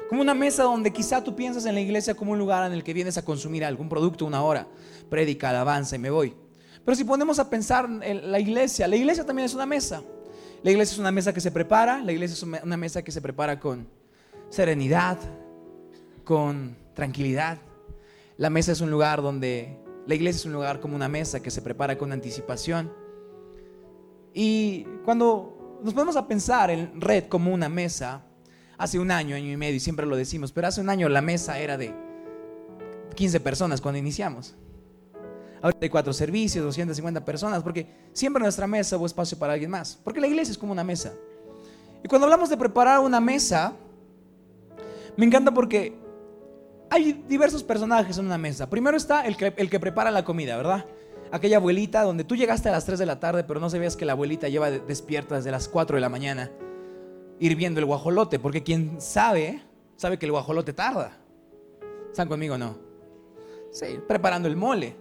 Como 0.09 0.23
una 0.23 0.35
mesa 0.35 0.65
donde 0.65 0.93
quizá 0.93 1.23
tú 1.23 1.37
piensas 1.37 1.67
en 1.67 1.75
la 1.75 1.81
iglesia 1.81 2.15
como 2.15 2.33
un 2.33 2.39
lugar 2.39 2.67
en 2.67 2.73
el 2.73 2.83
que 2.83 2.93
vienes 2.93 3.17
a 3.17 3.25
consumir 3.25 3.65
algún 3.65 3.89
producto 3.89 4.27
una 4.27 4.43
hora, 4.43 4.67
prédica, 5.09 5.51
alabanza 5.51 5.95
y 5.97 6.01
me 6.01 6.11
voy. 6.11 6.35
Pero 6.85 6.97
si 6.97 7.05
ponemos 7.05 7.39
a 7.39 7.49
pensar 7.49 7.89
en 8.03 8.33
la 8.33 8.41
iglesia, 8.41 8.89
la 8.89 8.97
iglesia 8.97 9.25
también 9.25 9.47
es 9.47 9.55
una 9.55 9.67
mesa. 9.67 10.03
La 10.63 10.71
iglesia 10.71 10.95
es 10.95 10.99
una 10.99 11.13
mesa 11.13 11.33
que 11.33 11.41
se 11.41 11.51
prepara, 11.51 12.03
la 12.03 12.13
iglesia 12.13 12.35
es 12.35 12.43
una 12.43 12.77
mesa 12.77 13.03
que 13.03 13.13
se 13.13 13.23
prepara 13.23 13.59
con 13.59 13.89
serenidad, 14.51 15.17
con 16.25 16.77
tranquilidad. 16.95 17.59
La 18.37 18.51
mesa 18.51 18.73
es 18.73 18.81
un 18.81 18.91
lugar 18.91 19.23
donde 19.23 19.79
la 20.07 20.15
iglesia 20.15 20.39
es 20.41 20.45
un 20.47 20.53
lugar 20.53 20.81
como 20.81 20.97
una 20.97 21.09
mesa 21.09 21.41
que 21.41 21.51
se 21.51 21.63
prepara 21.63 21.97
con 21.99 22.13
anticipación. 22.13 22.93
Y 24.33 24.85
cuando 25.05 25.79
nos 25.83 25.95
ponemos 25.95 26.17
a 26.17 26.27
pensar 26.27 26.71
en 26.71 27.01
red 27.01 27.25
como 27.25 27.53
una 27.53 27.69
mesa, 27.69 28.25
hace 28.79 28.99
un 28.99 29.11
año, 29.11 29.37
año 29.37 29.53
y 29.53 29.57
medio, 29.57 29.77
y 29.77 29.81
siempre 29.81 30.07
lo 30.07 30.17
decimos, 30.17 30.53
pero 30.53 30.69
hace 30.69 30.81
un 30.81 30.89
año 30.89 31.09
la 31.09 31.21
mesa 31.21 31.59
era 31.59 31.77
de 31.77 31.95
15 33.15 33.41
personas 33.41 33.81
cuando 33.81 33.99
iniciamos. 33.99 34.55
Ahora 35.63 35.77
hay 35.81 35.91
cuatro 35.91 36.13
servicios, 36.13 36.65
250 36.65 37.25
personas, 37.25 37.63
porque 37.63 37.87
siempre 38.13 38.43
nuestra 38.43 38.67
mesa 38.67 38.97
hubo 38.97 39.05
espacio 39.05 39.39
para 39.39 39.53
alguien 39.53 39.71
más. 39.71 39.99
Porque 40.03 40.21
la 40.21 40.27
iglesia 40.27 40.53
es 40.53 40.59
como 40.59 40.73
una 40.73 40.85
mesa. 40.85 41.13
Y 42.03 42.09
cuando 42.09 42.27
hablamos 42.27 42.49
de 42.49 42.57
preparar 42.57 43.01
una 43.01 43.21
mesa, 43.21 43.75
me 45.17 45.27
encanta 45.27 45.53
porque 45.53 45.99
hay 46.91 47.25
diversos 47.29 47.63
personajes 47.63 48.19
en 48.19 48.27
una 48.27 48.37
mesa. 48.37 48.69
Primero 48.69 48.97
está 48.97 49.23
el 49.23 49.37
que, 49.37 49.55
el 49.57 49.71
que 49.71 49.81
prepara 49.81 50.11
la 50.11 50.25
comida, 50.25 50.57
¿verdad? 50.57 50.85
Aquella 51.31 51.59
abuelita 51.59 52.03
donde 52.03 52.25
tú 52.25 52.35
llegaste 52.35 52.69
a 52.69 52.73
las 52.73 52.85
3 52.85 52.99
de 52.99 53.07
la 53.07 53.21
tarde, 53.21 53.45
pero 53.45 53.61
no 53.61 53.71
sabías 53.71 53.97
que 53.97 54.05
la 54.05 54.13
abuelita 54.13 54.49
lleva 54.49 54.71
despierta 54.71 55.37
desde 55.37 55.53
las 55.53 55.69
4 55.69 55.97
de 55.97 56.01
la 56.01 56.09
mañana 56.09 56.51
hirviendo 57.39 57.81
el 57.81 57.87
guajolote, 57.87 58.39
porque 58.39 58.63
quien 58.63 59.01
sabe, 59.01 59.63
sabe 59.97 60.19
que 60.19 60.27
el 60.27 60.33
guajolote 60.33 60.73
tarda. 60.73 61.17
¿Están 62.11 62.29
conmigo 62.29 62.57
o 62.57 62.59
no? 62.59 62.77
Sí, 63.71 64.01
preparando 64.07 64.49
el 64.49 64.57
mole. 64.57 64.97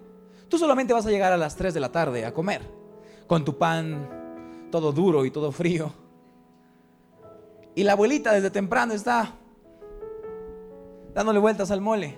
Tú 0.48 0.58
solamente 0.58 0.94
vas 0.94 1.06
a 1.08 1.10
llegar 1.10 1.34
a 1.34 1.38
las 1.38 1.56
3 1.56 1.74
de 1.74 1.80
la 1.80 1.92
tarde 1.92 2.24
a 2.24 2.34
comer, 2.34 2.62
con 3.28 3.44
tu 3.44 3.58
pan 3.58 4.68
todo 4.72 4.92
duro 4.92 5.26
y 5.26 5.32
todo 5.32 5.52
frío. 5.52 5.92
Y 7.74 7.84
la 7.84 7.94
abuelita 7.94 8.32
desde 8.32 8.52
temprano 8.52 8.94
está 8.94 9.39
dándole 11.14 11.40
vueltas 11.40 11.72
al 11.72 11.82
mole. 11.82 12.18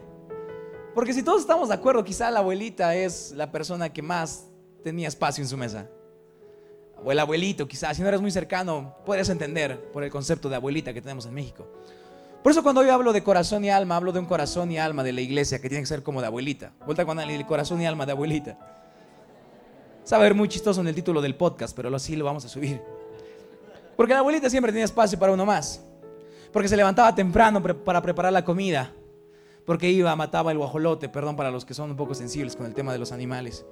Porque 0.93 1.13
si 1.13 1.23
todos 1.23 1.41
estamos 1.41 1.69
de 1.69 1.75
acuerdo, 1.75 2.03
quizá 2.03 2.29
la 2.31 2.39
abuelita 2.39 2.95
es 2.95 3.31
la 3.31 3.51
persona 3.51 3.93
que 3.93 4.01
más 4.01 4.47
tenía 4.83 5.07
espacio 5.07 5.41
en 5.41 5.47
su 5.47 5.57
mesa. 5.57 5.89
O 7.03 7.11
el 7.11 7.19
abuelito, 7.19 7.67
quizá, 7.67 7.93
si 7.93 8.01
no 8.01 8.09
eres 8.09 8.21
muy 8.21 8.31
cercano, 8.31 8.95
puedes 9.05 9.29
entender 9.29 9.91
por 9.91 10.03
el 10.03 10.11
concepto 10.11 10.49
de 10.49 10.57
abuelita 10.57 10.93
que 10.93 11.01
tenemos 11.01 11.25
en 11.25 11.33
México. 11.33 11.65
Por 12.43 12.51
eso 12.51 12.61
cuando 12.63 12.83
yo 12.83 12.93
hablo 12.93 13.13
de 13.13 13.23
corazón 13.23 13.63
y 13.63 13.69
alma, 13.69 13.95
hablo 13.95 14.11
de 14.11 14.19
un 14.19 14.25
corazón 14.25 14.71
y 14.71 14.77
alma 14.77 15.03
de 15.03 15.13
la 15.13 15.21
iglesia 15.21 15.59
que 15.59 15.69
tiene 15.69 15.83
que 15.83 15.87
ser 15.87 16.03
como 16.03 16.21
de 16.21 16.27
abuelita. 16.27 16.73
Vuelta 16.85 17.05
con 17.05 17.19
el 17.19 17.45
corazón 17.45 17.81
y 17.81 17.85
alma 17.85 18.05
de 18.05 18.11
abuelita. 18.11 18.57
Sabe 20.03 20.23
ver 20.23 20.35
muy 20.35 20.49
chistoso 20.49 20.81
en 20.81 20.87
el 20.87 20.95
título 20.95 21.21
del 21.21 21.35
podcast, 21.35 21.75
pero 21.75 21.95
así 21.95 22.15
lo 22.15 22.25
vamos 22.25 22.43
a 22.45 22.49
subir. 22.49 22.81
Porque 23.95 24.13
la 24.13 24.19
abuelita 24.19 24.49
siempre 24.49 24.71
tenía 24.71 24.85
espacio 24.85 25.17
para 25.17 25.31
uno 25.31 25.45
más 25.45 25.85
porque 26.51 26.67
se 26.67 26.75
levantaba 26.75 27.15
temprano 27.15 27.61
para 27.61 28.01
preparar 28.01 28.33
la 28.33 28.43
comida, 28.43 28.93
porque 29.65 29.89
iba, 29.89 30.15
mataba 30.15 30.51
el 30.51 30.57
guajolote, 30.57 31.09
perdón 31.09 31.35
para 31.35 31.51
los 31.51 31.65
que 31.65 31.73
son 31.73 31.91
un 31.91 31.97
poco 31.97 32.13
sensibles 32.13 32.55
con 32.55 32.65
el 32.65 32.73
tema 32.73 32.91
de 32.91 32.99
los 32.99 33.11
animales. 33.11 33.65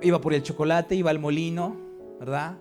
Iba 0.00 0.20
por 0.20 0.34
el 0.34 0.42
chocolate, 0.42 0.94
iba 0.94 1.10
al 1.10 1.18
molino, 1.18 1.76
¿verdad? 2.18 2.58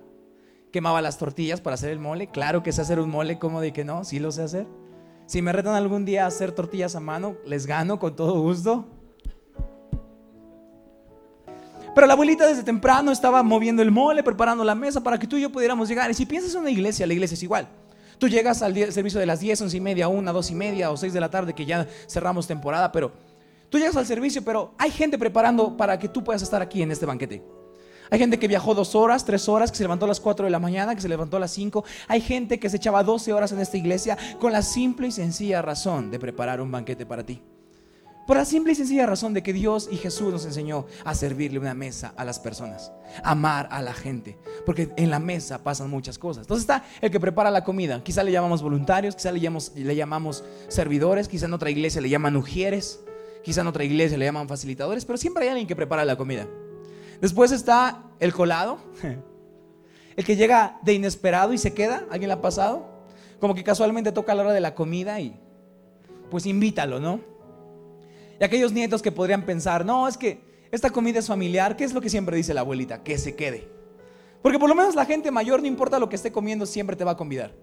Quemaba 0.71 1.01
las 1.01 1.17
tortillas 1.17 1.59
para 1.59 1.73
hacer 1.73 1.89
el 1.89 1.99
mole. 1.99 2.27
Claro 2.27 2.63
que 2.63 2.71
sé 2.71 2.81
hacer 2.81 2.99
un 2.99 3.09
mole, 3.09 3.39
¿cómo 3.39 3.61
de 3.61 3.73
que 3.73 3.83
no? 3.83 4.03
Sí 4.03 4.19
lo 4.19 4.31
sé 4.31 4.43
hacer. 4.43 4.67
Si 5.25 5.41
me 5.41 5.51
retan 5.51 5.75
algún 5.75 6.05
día 6.05 6.25
a 6.25 6.27
hacer 6.27 6.51
tortillas 6.51 6.95
a 6.95 6.99
mano, 6.99 7.35
les 7.45 7.65
gano 7.65 7.99
con 7.99 8.15
todo 8.15 8.39
gusto. 8.41 8.85
Pero 11.93 12.07
la 12.07 12.13
abuelita 12.13 12.47
desde 12.47 12.63
temprano 12.63 13.11
estaba 13.11 13.43
moviendo 13.43 13.81
el 13.81 13.91
mole, 13.91 14.23
preparando 14.23 14.63
la 14.63 14.75
mesa 14.75 15.01
para 15.01 15.19
que 15.19 15.27
tú 15.27 15.35
y 15.35 15.41
yo 15.41 15.51
pudiéramos 15.51 15.89
llegar. 15.89 16.09
Y 16.09 16.13
si 16.13 16.25
piensas 16.25 16.53
en 16.55 16.61
una 16.61 16.71
iglesia, 16.71 17.05
la 17.05 17.13
iglesia 17.13 17.35
es 17.35 17.43
igual. 17.43 17.67
Tú 18.21 18.29
llegas 18.29 18.61
al 18.61 18.75
servicio 18.93 19.19
de 19.19 19.25
las 19.25 19.39
10, 19.39 19.61
11 19.61 19.77
y 19.77 19.81
media, 19.81 20.07
1, 20.07 20.31
2 20.31 20.51
y 20.51 20.53
media 20.53 20.91
o 20.91 20.95
6 20.95 21.11
de 21.11 21.19
la 21.19 21.31
tarde 21.31 21.55
que 21.55 21.65
ya 21.65 21.87
cerramos 22.07 22.45
temporada, 22.45 22.91
pero 22.91 23.11
tú 23.67 23.79
llegas 23.79 23.95
al 23.95 24.05
servicio, 24.05 24.43
pero 24.43 24.75
hay 24.77 24.91
gente 24.91 25.17
preparando 25.17 25.75
para 25.75 25.97
que 25.97 26.07
tú 26.07 26.23
puedas 26.23 26.43
estar 26.43 26.61
aquí 26.61 26.83
en 26.83 26.91
este 26.91 27.07
banquete. 27.07 27.43
Hay 28.11 28.19
gente 28.19 28.37
que 28.37 28.47
viajó 28.47 28.75
dos 28.75 28.93
horas, 28.93 29.25
tres 29.25 29.49
horas, 29.49 29.71
que 29.71 29.77
se 29.77 29.83
levantó 29.85 30.05
a 30.05 30.09
las 30.09 30.19
4 30.19 30.45
de 30.45 30.51
la 30.51 30.59
mañana, 30.59 30.93
que 30.93 31.01
se 31.01 31.09
levantó 31.09 31.37
a 31.37 31.39
las 31.39 31.49
5. 31.49 31.83
Hay 32.07 32.21
gente 32.21 32.59
que 32.59 32.69
se 32.69 32.77
echaba 32.77 33.01
12 33.01 33.33
horas 33.33 33.53
en 33.53 33.59
esta 33.59 33.77
iglesia 33.77 34.15
con 34.39 34.51
la 34.51 34.61
simple 34.61 35.07
y 35.07 35.11
sencilla 35.11 35.63
razón 35.63 36.11
de 36.11 36.19
preparar 36.19 36.61
un 36.61 36.69
banquete 36.69 37.07
para 37.07 37.25
ti. 37.25 37.41
Por 38.27 38.37
la 38.37 38.45
simple 38.45 38.73
y 38.73 38.75
sencilla 38.75 39.05
razón 39.07 39.33
de 39.33 39.41
que 39.41 39.51
Dios 39.51 39.89
y 39.91 39.97
Jesús 39.97 40.31
nos 40.31 40.45
enseñó 40.45 40.85
a 41.03 41.15
servirle 41.15 41.57
una 41.59 41.73
mesa 41.73 42.13
a 42.15 42.23
las 42.23 42.39
personas, 42.39 42.91
amar 43.23 43.67
a 43.71 43.81
la 43.81 43.93
gente, 43.93 44.37
porque 44.65 44.91
en 44.95 45.09
la 45.09 45.19
mesa 45.19 45.63
pasan 45.63 45.89
muchas 45.89 46.19
cosas. 46.19 46.43
Entonces 46.43 46.63
está 46.63 46.83
el 47.01 47.09
que 47.09 47.19
prepara 47.19 47.49
la 47.49 47.63
comida, 47.63 48.03
quizá 48.03 48.23
le 48.23 48.31
llamamos 48.31 48.61
voluntarios, 48.61 49.15
quizá 49.15 49.31
le 49.31 49.95
llamamos, 49.95 50.43
servidores, 50.67 51.27
quizá 51.27 51.47
en 51.47 51.53
otra 51.53 51.71
iglesia 51.71 51.99
le 51.99 52.09
llaman 52.09 52.35
ujieres, 52.35 52.99
quizá 53.43 53.61
en 53.61 53.67
otra 53.67 53.83
iglesia 53.83 54.17
le 54.17 54.25
llaman 54.25 54.47
facilitadores, 54.47 55.03
pero 55.03 55.17
siempre 55.17 55.43
hay 55.45 55.49
alguien 55.49 55.67
que 55.67 55.75
prepara 55.75 56.05
la 56.05 56.15
comida. 56.15 56.47
Después 57.21 57.51
está 57.51 58.03
el 58.19 58.33
colado, 58.33 58.77
el 60.15 60.23
que 60.23 60.35
llega 60.35 60.79
de 60.83 60.93
inesperado 60.93 61.53
y 61.53 61.57
se 61.57 61.73
queda, 61.73 62.05
¿alguien 62.11 62.29
le 62.29 62.33
ha 62.33 62.41
pasado? 62.41 62.87
Como 63.39 63.55
que 63.55 63.63
casualmente 63.63 64.11
toca 64.11 64.35
la 64.35 64.43
hora 64.43 64.53
de 64.53 64.61
la 64.61 64.75
comida 64.75 65.19
y 65.19 65.35
pues 66.29 66.45
invítalo, 66.45 66.99
¿no? 66.99 67.30
Y 68.41 68.43
aquellos 68.43 68.73
nietos 68.73 69.03
que 69.03 69.11
podrían 69.11 69.45
pensar, 69.45 69.85
no, 69.85 70.07
es 70.07 70.17
que 70.17 70.41
esta 70.71 70.89
comida 70.89 71.19
es 71.19 71.27
familiar, 71.27 71.77
¿qué 71.77 71.83
es 71.83 71.93
lo 71.93 72.01
que 72.01 72.09
siempre 72.09 72.35
dice 72.35 72.55
la 72.55 72.61
abuelita? 72.61 73.03
Que 73.03 73.19
se 73.19 73.35
quede. 73.35 73.69
Porque 74.41 74.57
por 74.57 74.67
lo 74.67 74.73
menos 74.73 74.95
la 74.95 75.05
gente 75.05 75.29
mayor, 75.29 75.61
no 75.61 75.67
importa 75.67 75.99
lo 75.99 76.09
que 76.09 76.15
esté 76.15 76.31
comiendo, 76.31 76.65
siempre 76.65 76.95
te 76.95 77.03
va 77.03 77.11
a 77.11 77.17
convidar. 77.17 77.53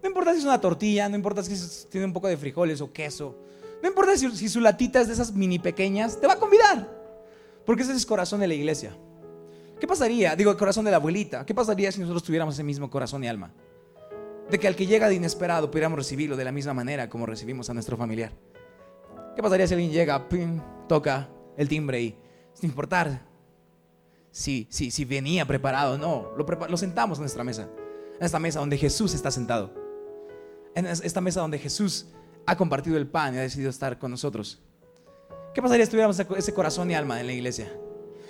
No 0.00 0.08
importa 0.08 0.32
si 0.32 0.38
es 0.38 0.44
una 0.44 0.60
tortilla, 0.60 1.08
no 1.08 1.16
importa 1.16 1.42
si 1.42 1.88
tiene 1.88 2.06
un 2.06 2.12
poco 2.12 2.28
de 2.28 2.36
frijoles 2.36 2.80
o 2.80 2.92
queso, 2.92 3.36
no 3.82 3.88
importa 3.88 4.16
si, 4.16 4.48
su 4.48 4.60
latita 4.60 5.00
es 5.00 5.08
de 5.08 5.14
esas 5.14 5.32
mini 5.32 5.58
pequeñas, 5.58 6.20
te 6.20 6.28
va 6.28 6.34
a 6.34 6.38
convidar. 6.38 6.88
Porque 7.66 7.82
ese 7.82 7.90
es 7.90 7.98
el 7.98 8.06
corazón 8.06 8.38
de 8.38 8.46
la 8.46 8.54
iglesia. 8.54 8.96
¿Qué 9.80 9.88
pasaría? 9.88 10.36
Digo, 10.36 10.52
el 10.52 10.56
corazón 10.56 10.84
de 10.84 10.92
la 10.92 10.98
abuelita. 10.98 11.44
¿Qué 11.44 11.52
pasaría 11.52 11.90
si 11.90 11.98
nosotros 11.98 12.22
tuviéramos 12.22 12.54
ese 12.54 12.62
mismo 12.62 12.88
corazón 12.88 13.24
y 13.24 13.26
alma? 13.26 13.52
De 14.48 14.60
que 14.60 14.68
al 14.68 14.76
que 14.76 14.86
llega 14.86 15.08
de 15.08 15.16
inesperado 15.16 15.68
pudiéramos 15.68 15.98
recibirlo 15.98 16.36
de 16.36 16.44
la 16.44 16.52
misma 16.52 16.74
manera 16.74 17.08
como 17.08 17.26
recibimos 17.26 17.68
a 17.70 17.74
nuestro 17.74 17.96
familiar. 17.96 18.30
¿Qué 19.34 19.42
pasaría 19.42 19.66
si 19.66 19.74
alguien 19.74 19.90
llega, 19.90 20.28
toca 20.88 21.28
el 21.56 21.68
timbre 21.68 22.02
y 22.02 22.16
sin 22.52 22.70
importar 22.70 23.22
si, 24.30 24.66
si, 24.70 24.90
si 24.90 25.04
venía 25.04 25.46
preparado 25.46 25.98
no, 25.98 26.32
lo, 26.36 26.76
sentamos 26.76 27.18
en 27.18 27.22
nuestra 27.22 27.44
mesa. 27.44 27.68
En 28.18 28.24
esta 28.26 28.38
mesa 28.38 28.60
donde 28.60 28.78
Jesús 28.78 29.14
está 29.14 29.30
sentado. 29.30 29.72
En 30.74 30.86
esta 30.86 31.20
mesa 31.20 31.40
donde 31.40 31.58
Jesús 31.58 32.06
ha 32.46 32.56
compartido 32.56 32.96
el 32.96 33.06
pan 33.06 33.34
y 33.34 33.38
ha 33.38 33.42
decidido 33.42 33.70
estar 33.70 33.98
con 33.98 34.10
nosotros. 34.10 34.60
¿Qué 35.54 35.60
pasaría 35.60 35.84
si 35.84 35.90
tuviéramos 35.90 36.18
ese 36.18 36.54
corazón 36.54 36.90
y 36.90 36.94
alma 36.94 37.20
en 37.20 37.26
la 37.26 37.32
iglesia? 37.32 37.70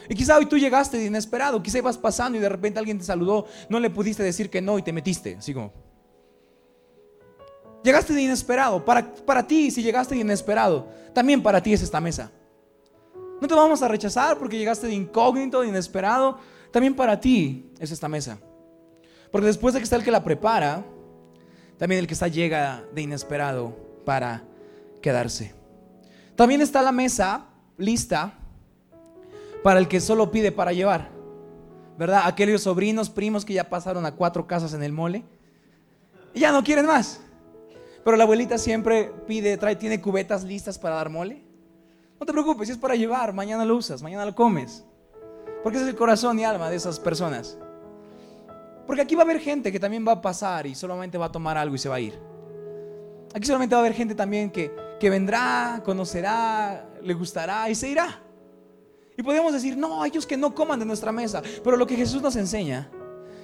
Y 0.08 0.14
quizá 0.16 0.36
hoy 0.36 0.46
tú 0.46 0.58
llegaste 0.58 1.04
inesperado, 1.04 1.62
quizá 1.62 1.78
ibas 1.78 1.96
pasando 1.96 2.36
y 2.36 2.40
de 2.40 2.48
repente 2.48 2.80
alguien 2.80 2.98
te 2.98 3.04
saludó, 3.04 3.46
no 3.68 3.78
le 3.78 3.90
pudiste 3.90 4.24
decir 4.24 4.50
que 4.50 4.60
no 4.60 4.78
y 4.78 4.82
te 4.82 4.92
metiste, 4.92 5.36
así 5.36 5.54
como. 5.54 5.72
Llegaste 7.82 8.12
de 8.12 8.22
inesperado, 8.22 8.84
para, 8.84 9.12
para 9.14 9.46
ti 9.46 9.70
si 9.70 9.82
llegaste 9.82 10.14
de 10.14 10.20
inesperado, 10.20 10.86
también 11.12 11.42
para 11.42 11.62
ti 11.62 11.72
es 11.72 11.82
esta 11.82 12.00
mesa. 12.00 12.30
No 13.40 13.48
te 13.48 13.54
vamos 13.54 13.82
a 13.82 13.88
rechazar 13.88 14.38
porque 14.38 14.56
llegaste 14.56 14.86
de 14.86 14.94
incógnito, 14.94 15.62
de 15.62 15.68
inesperado, 15.68 16.38
también 16.70 16.94
para 16.94 17.18
ti 17.18 17.72
es 17.80 17.90
esta 17.90 18.08
mesa. 18.08 18.38
Porque 19.32 19.46
después 19.46 19.74
de 19.74 19.80
que 19.80 19.84
está 19.84 19.96
el 19.96 20.04
que 20.04 20.12
la 20.12 20.22
prepara, 20.22 20.84
también 21.76 21.98
el 21.98 22.06
que 22.06 22.14
está 22.14 22.28
llega 22.28 22.84
de 22.94 23.02
inesperado 23.02 23.76
para 24.04 24.44
quedarse. 25.00 25.54
También 26.36 26.60
está 26.60 26.82
la 26.82 26.92
mesa 26.92 27.46
lista 27.78 28.34
para 29.62 29.80
el 29.80 29.88
que 29.88 30.00
solo 30.00 30.30
pide 30.30 30.52
para 30.52 30.72
llevar. 30.72 31.10
¿Verdad? 31.98 32.22
Aquellos 32.24 32.62
sobrinos, 32.62 33.10
primos 33.10 33.44
que 33.44 33.54
ya 33.54 33.68
pasaron 33.68 34.06
a 34.06 34.12
cuatro 34.12 34.46
casas 34.46 34.72
en 34.74 34.82
el 34.82 34.92
mole 34.92 35.24
y 36.32 36.40
ya 36.40 36.52
no 36.52 36.62
quieren 36.62 36.86
más. 36.86 37.20
Pero 38.04 38.16
la 38.16 38.24
abuelita 38.24 38.58
siempre 38.58 39.12
pide, 39.26 39.56
trae, 39.56 39.76
tiene 39.76 40.00
cubetas 40.00 40.44
listas 40.44 40.78
para 40.78 40.96
dar 40.96 41.08
mole. 41.08 41.42
No 42.18 42.26
te 42.26 42.32
preocupes, 42.32 42.68
si 42.68 42.72
es 42.72 42.78
para 42.78 42.94
llevar, 42.94 43.32
mañana 43.32 43.64
lo 43.64 43.76
usas, 43.76 44.02
mañana 44.02 44.24
lo 44.24 44.34
comes. 44.34 44.84
Porque 45.62 45.78
ese 45.78 45.86
es 45.86 45.92
el 45.92 45.96
corazón 45.96 46.38
y 46.38 46.44
alma 46.44 46.70
de 46.70 46.76
esas 46.76 46.98
personas. 46.98 47.58
Porque 48.86 49.02
aquí 49.02 49.14
va 49.14 49.22
a 49.22 49.24
haber 49.24 49.40
gente 49.40 49.70
que 49.70 49.78
también 49.78 50.06
va 50.06 50.12
a 50.12 50.20
pasar 50.20 50.66
y 50.66 50.74
solamente 50.74 51.16
va 51.18 51.26
a 51.26 51.32
tomar 51.32 51.56
algo 51.56 51.74
y 51.74 51.78
se 51.78 51.88
va 51.88 51.96
a 51.96 52.00
ir. 52.00 52.18
Aquí 53.34 53.46
solamente 53.46 53.74
va 53.74 53.80
a 53.80 53.84
haber 53.84 53.94
gente 53.94 54.14
también 54.14 54.50
que, 54.50 54.74
que 54.98 55.08
vendrá, 55.08 55.80
conocerá, 55.84 56.88
le 57.02 57.14
gustará 57.14 57.70
y 57.70 57.74
se 57.74 57.88
irá. 57.88 58.20
Y 59.16 59.22
podemos 59.22 59.52
decir, 59.52 59.76
no, 59.76 60.04
ellos 60.04 60.26
que 60.26 60.36
no 60.36 60.54
coman 60.54 60.78
de 60.78 60.84
nuestra 60.84 61.12
mesa. 61.12 61.42
Pero 61.62 61.76
lo 61.76 61.86
que 61.86 61.96
Jesús 61.96 62.20
nos 62.20 62.34
enseña 62.36 62.90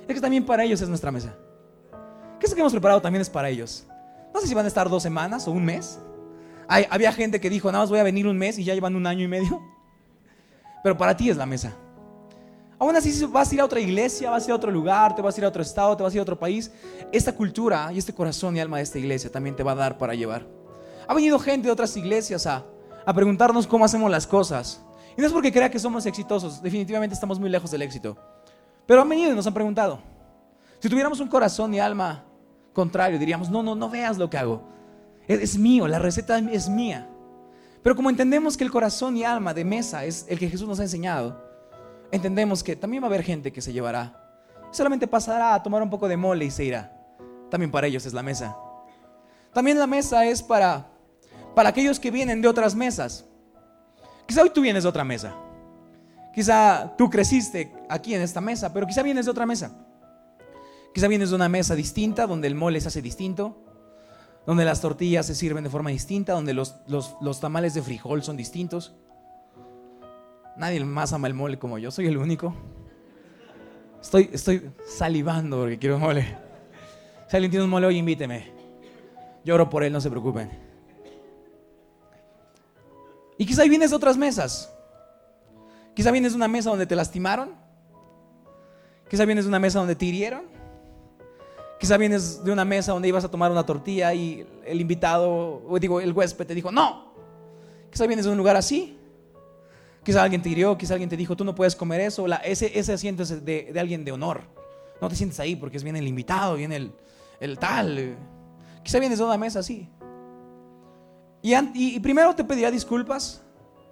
es 0.07 0.15
que 0.15 0.21
también 0.21 0.45
para 0.45 0.65
ellos 0.65 0.81
es 0.81 0.89
nuestra 0.89 1.11
mesa. 1.11 1.37
Que 2.41 2.47
eso 2.47 2.55
que 2.55 2.61
hemos 2.61 2.73
preparado 2.73 3.01
también 3.01 3.23
es 3.23 3.31
para 3.31 3.49
ellos. 3.49 3.87
No 4.39 4.43
sé 4.43 4.47
si 4.47 4.55
van 4.55 4.67
a 4.67 4.69
estar 4.69 4.89
dos 4.89 5.03
semanas 5.03 5.49
o 5.49 5.51
un 5.51 5.65
mes. 5.65 5.99
Hay, 6.69 6.87
había 6.91 7.11
gente 7.13 7.41
que 7.41 7.51
dijo, 7.51 7.73
nada 7.73 7.83
más 7.83 7.91
voy 7.91 7.99
a 7.99 8.05
venir 8.05 8.25
un 8.25 8.39
mes 8.39 8.57
y 8.57 8.63
ya 8.63 8.73
llevan 8.73 8.95
un 8.95 9.05
año 9.05 9.25
y 9.25 9.27
medio. 9.27 9.61
Pero 10.85 10.97
para 10.97 11.17
ti 11.17 11.29
es 11.29 11.37
la 11.37 11.45
mesa. 11.45 11.75
Aún 12.79 12.95
así, 12.95 13.25
vas 13.25 13.51
a 13.51 13.55
ir 13.57 13.61
a 13.61 13.65
otra 13.65 13.81
iglesia, 13.81 14.31
vas 14.31 14.45
a 14.45 14.47
ir 14.47 14.53
a 14.53 14.55
otro 14.55 14.71
lugar, 14.71 15.17
te 15.17 15.23
vas 15.23 15.37
a 15.37 15.41
ir 15.41 15.45
a 15.45 15.49
otro 15.49 15.61
estado, 15.61 15.97
te 15.97 16.05
vas 16.05 16.13
a 16.13 16.17
ir 16.17 16.21
a 16.21 16.23
otro 16.23 16.39
país, 16.39 16.71
esta 17.11 17.35
cultura 17.35 17.93
y 17.93 17.99
este 17.99 18.15
corazón 18.15 18.57
y 18.57 18.61
alma 18.61 18.77
de 18.77 18.85
esta 18.85 19.01
iglesia 19.01 19.29
también 19.33 19.57
te 19.57 19.65
va 19.65 19.73
a 19.73 19.75
dar 19.75 19.99
para 19.99 20.15
llevar. 20.15 20.47
Ha 21.09 21.15
venido 21.15 21.37
gente 21.41 21.67
de 21.67 21.73
otras 21.73 21.97
iglesias 21.97 22.47
a, 22.47 22.65
a 23.05 23.13
preguntarnos 23.13 23.67
cómo 23.67 23.85
hacemos 23.87 24.09
las 24.09 24.25
cosas. 24.25 24.81
Y 25.17 25.21
no 25.21 25.27
es 25.27 25.33
porque 25.33 25.51
crea 25.51 25.69
que 25.69 25.81
somos 25.81 26.07
exitosos, 26.07 26.63
definitivamente 26.63 27.13
estamos 27.13 27.41
muy 27.41 27.51
lejos 27.51 27.73
del 27.73 27.83
éxito. 27.83 28.17
Pero 28.87 29.03
han 29.03 29.09
venido 29.09 29.33
y 29.33 29.35
nos 29.35 29.49
han 29.49 29.55
preguntado. 29.55 29.99
Si 30.79 30.89
tuviéramos 30.89 31.19
un 31.19 31.27
corazón 31.27 31.75
y 31.75 31.81
alma 31.81 32.28
contrario, 32.73 33.19
diríamos, 33.19 33.51
no, 33.51 33.63
no, 33.63 33.75
no 33.75 33.89
veas 33.89 34.19
lo 34.19 34.31
que 34.31 34.39
hago. 34.39 34.63
Es, 35.27 35.59
mío, 35.59 35.87
la 35.89 35.99
receta 35.99 36.39
es 36.39 36.69
mía. 36.69 37.09
Pero 37.83 37.95
como 37.95 38.11
entendemos 38.11 38.57
que 38.57 38.65
el 38.65 38.71
corazón 38.71 39.17
y 39.17 39.25
alma 39.25 39.55
de 39.55 39.65
mesa 39.65 40.05
es 40.05 40.27
el 40.29 40.39
que 40.39 40.49
Jesús 40.49 40.69
nos 40.69 40.81
ha 40.81 40.83
enseñado, 40.83 41.43
entendemos 42.11 42.63
que 42.63 42.77
también 42.77 43.03
va 43.03 43.07
a 43.07 43.11
haber 43.11 43.23
gente 43.23 43.53
que 43.53 43.61
se 43.61 43.73
llevará. 43.73 44.25
Solamente 44.71 45.07
pasará 45.07 45.55
a 45.55 45.63
tomar 45.63 45.83
un 45.83 45.91
poco 45.91 46.09
de 46.09 46.17
mole 46.17 46.45
y 46.45 46.51
se 46.51 46.65
irá. 46.65 46.93
También 47.51 47.71
para 47.71 47.87
ellos 47.87 48.05
es 48.07 48.13
la 48.13 48.23
mesa. 48.23 48.57
También 49.53 49.79
la 49.79 49.87
mesa 49.87 50.25
es 50.27 50.43
para, 50.43 50.89
para 51.55 51.71
aquellos 51.71 51.99
que 51.99 52.11
vienen 52.11 52.43
de 52.43 52.49
otras 52.49 52.75
mesas. 52.75 53.25
Quizá 54.27 54.43
hoy 54.43 54.51
tú 54.51 54.61
vienes 54.61 54.83
de 54.83 54.89
otra 54.89 55.05
mesa. 55.05 55.35
Quizá 56.35 56.95
tú 56.97 57.09
creciste 57.09 57.73
aquí 57.89 58.15
en 58.15 58.23
esta 58.23 58.41
mesa, 58.41 58.73
pero 58.73 58.87
quizá 58.87 59.03
vienes 59.03 59.25
de 59.25 59.31
otra 59.31 59.47
mesa. 59.47 59.73
Quizá 60.95 61.09
vienes 61.09 61.31
de 61.31 61.37
una 61.37 61.49
mesa 61.49 61.75
distinta, 61.75 62.27
donde 62.27 62.49
el 62.49 62.55
mole 62.55 62.81
se 62.81 62.89
hace 62.89 63.03
distinto, 63.03 63.57
donde 64.47 64.65
las 64.65 64.81
tortillas 64.81 65.27
se 65.27 65.35
sirven 65.35 65.65
de 65.65 65.71
forma 65.71 65.91
distinta, 65.91 66.33
donde 66.33 66.55
los, 66.55 66.77
los, 66.89 67.41
tamales 67.41 67.75
de 67.75 67.83
frijol 67.83 68.23
son 68.23 68.37
distintos. 68.37 68.95
Nadie 70.57 70.85
más 70.85 71.13
ama 71.13 71.29
el 71.29 71.35
mole 71.35 71.59
como 71.59 71.79
yo, 71.79 71.91
soy 71.91 72.07
el 72.07 72.17
único. 72.17 72.55
Estoy, 74.01 74.31
estoy 74.33 74.71
salivando 74.87 75.59
porque 75.59 75.79
quiero 75.79 75.99
mole. 75.99 76.37
Si 77.29 77.37
alguien 77.37 77.51
tiene 77.51 77.65
un 77.65 77.71
mole 77.71 77.87
hoy, 77.87 77.99
invíteme. 77.99 78.51
Lloro 79.45 79.69
por 79.69 79.85
él, 79.85 79.93
no 79.93 80.01
se 80.01 80.09
preocupen. 80.09 80.51
Y 83.37 83.47
quizá 83.47 83.63
vienes 83.65 83.91
de 83.91 83.97
otras 83.97 84.17
mesas. 84.17 84.73
Quizá 85.95 86.11
vienes 86.11 86.33
de 86.33 86.37
una 86.37 86.49
mesa 86.49 86.71
donde 86.71 86.87
te 86.87 86.97
lastimaron. 86.97 87.55
Quizá 89.09 89.25
vienes 89.25 89.45
de 89.45 89.49
una 89.49 89.59
mesa 89.59 89.79
donde 89.79 89.95
te 89.95 90.07
hirieron. 90.07 90.58
Quizá 91.79 91.97
vienes 91.97 92.43
de 92.43 92.53
una 92.53 92.65
mesa 92.65 92.93
donde 92.93 93.09
ibas 93.09 93.25
a 93.25 93.31
tomar 93.31 93.51
una 93.51 93.65
tortilla 93.65 94.13
y 94.13 94.47
el 94.65 94.81
invitado, 94.81 95.63
o 95.67 95.79
digo, 95.79 96.01
el 96.01 96.13
huésped 96.13 96.47
te 96.47 96.55
dijo, 96.55 96.73
no. 96.73 97.13
Quizá 97.91 98.07
vienes 98.07 98.25
de 98.25 98.33
un 98.33 98.39
lugar 98.39 98.57
así. 98.57 98.99
Quizá 100.03 100.23
alguien 100.23 100.43
te 100.43 100.49
hirió, 100.49 100.77
quizá 100.77 100.95
alguien 100.95 101.11
te 101.11 101.17
dijo, 101.17 101.37
tú 101.37 101.45
no 101.45 101.55
puedes 101.55 101.77
comer 101.77 102.01
eso. 102.01 102.27
ese, 102.45 102.79
ese 102.79 102.93
asiento 102.93 103.23
es 103.23 103.45
de, 103.45 103.73
alguien 103.79 104.05
de 104.05 104.13
honor. 104.13 104.43
No 105.01 105.09
te 105.09 105.15
sientes 105.15 105.39
ahí 105.39 105.55
porque 105.55 105.79
bien 105.79 105.97
el 105.97 106.09
invitado, 106.09 106.57
viene 106.57 106.77
el, 106.77 106.93
el 107.41 107.59
tal. 107.59 108.17
Quizá 108.83 108.99
vienes 108.99 109.19
de 109.19 109.25
una 109.25 109.39
mesa 109.39 109.61
así. 109.61 109.89
Y, 111.43 112.01
primero 112.01 112.35
te 112.35 112.45
pediría 112.45 112.71
disculpas 112.71 113.43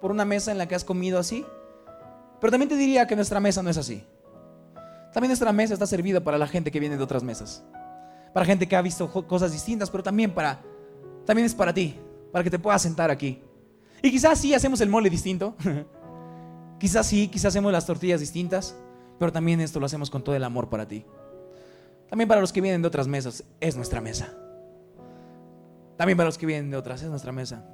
por 0.01 0.11
una 0.11 0.25
mesa 0.25 0.51
en 0.51 0.57
la 0.57 0.67
que 0.67 0.75
has 0.75 0.83
comido 0.83 1.17
así, 1.17 1.45
pero 2.41 2.51
también 2.51 2.69
te 2.69 2.75
diría 2.75 3.07
que 3.07 3.15
nuestra 3.15 3.39
mesa 3.39 3.63
no 3.63 3.69
es 3.69 3.77
así. 3.77 4.03
También 5.17 5.29
nuestra 5.29 5.51
mesa 5.51 5.73
está 5.73 5.87
servida 5.87 6.19
para 6.19 6.37
la 6.37 6.45
gente 6.45 6.69
que 6.69 6.79
viene 6.79 6.95
de 6.95 7.01
otras 7.01 7.23
mesas, 7.23 7.63
para 8.35 8.45
gente 8.45 8.67
que 8.67 8.75
ha 8.75 8.83
visto 8.83 9.11
cosas 9.25 9.51
distintas, 9.51 9.89
pero 9.89 10.03
también 10.03 10.29
para 10.29 10.61
también 11.25 11.47
es 11.47 11.55
para 11.55 11.73
ti, 11.73 11.99
para 12.31 12.43
que 12.43 12.51
te 12.51 12.59
puedas 12.59 12.83
sentar 12.83 13.09
aquí. 13.09 13.41
Y 14.03 14.11
quizás 14.11 14.37
sí 14.37 14.53
hacemos 14.53 14.79
el 14.79 14.89
mole 14.89 15.09
distinto. 15.09 15.55
quizás 16.79 17.07
sí, 17.07 17.29
quizás 17.29 17.45
hacemos 17.45 17.71
las 17.71 17.87
tortillas 17.87 18.19
distintas, 18.19 18.75
pero 19.17 19.31
también 19.31 19.59
esto 19.59 19.79
lo 19.79 19.87
hacemos 19.87 20.11
con 20.11 20.23
todo 20.23 20.35
el 20.35 20.43
amor 20.43 20.69
para 20.69 20.87
ti. 20.87 21.03
También 22.11 22.27
para 22.27 22.39
los 22.39 22.53
que 22.53 22.61
vienen 22.61 22.83
de 22.83 22.87
otras 22.87 23.07
mesas, 23.07 23.43
es 23.59 23.75
nuestra 23.75 24.01
mesa. 24.01 24.35
También 25.97 26.15
para 26.15 26.27
los 26.27 26.37
que 26.37 26.45
vienen 26.45 26.69
de 26.69 26.77
otras, 26.77 27.01
es 27.01 27.09
nuestra 27.09 27.31
mesa. 27.31 27.65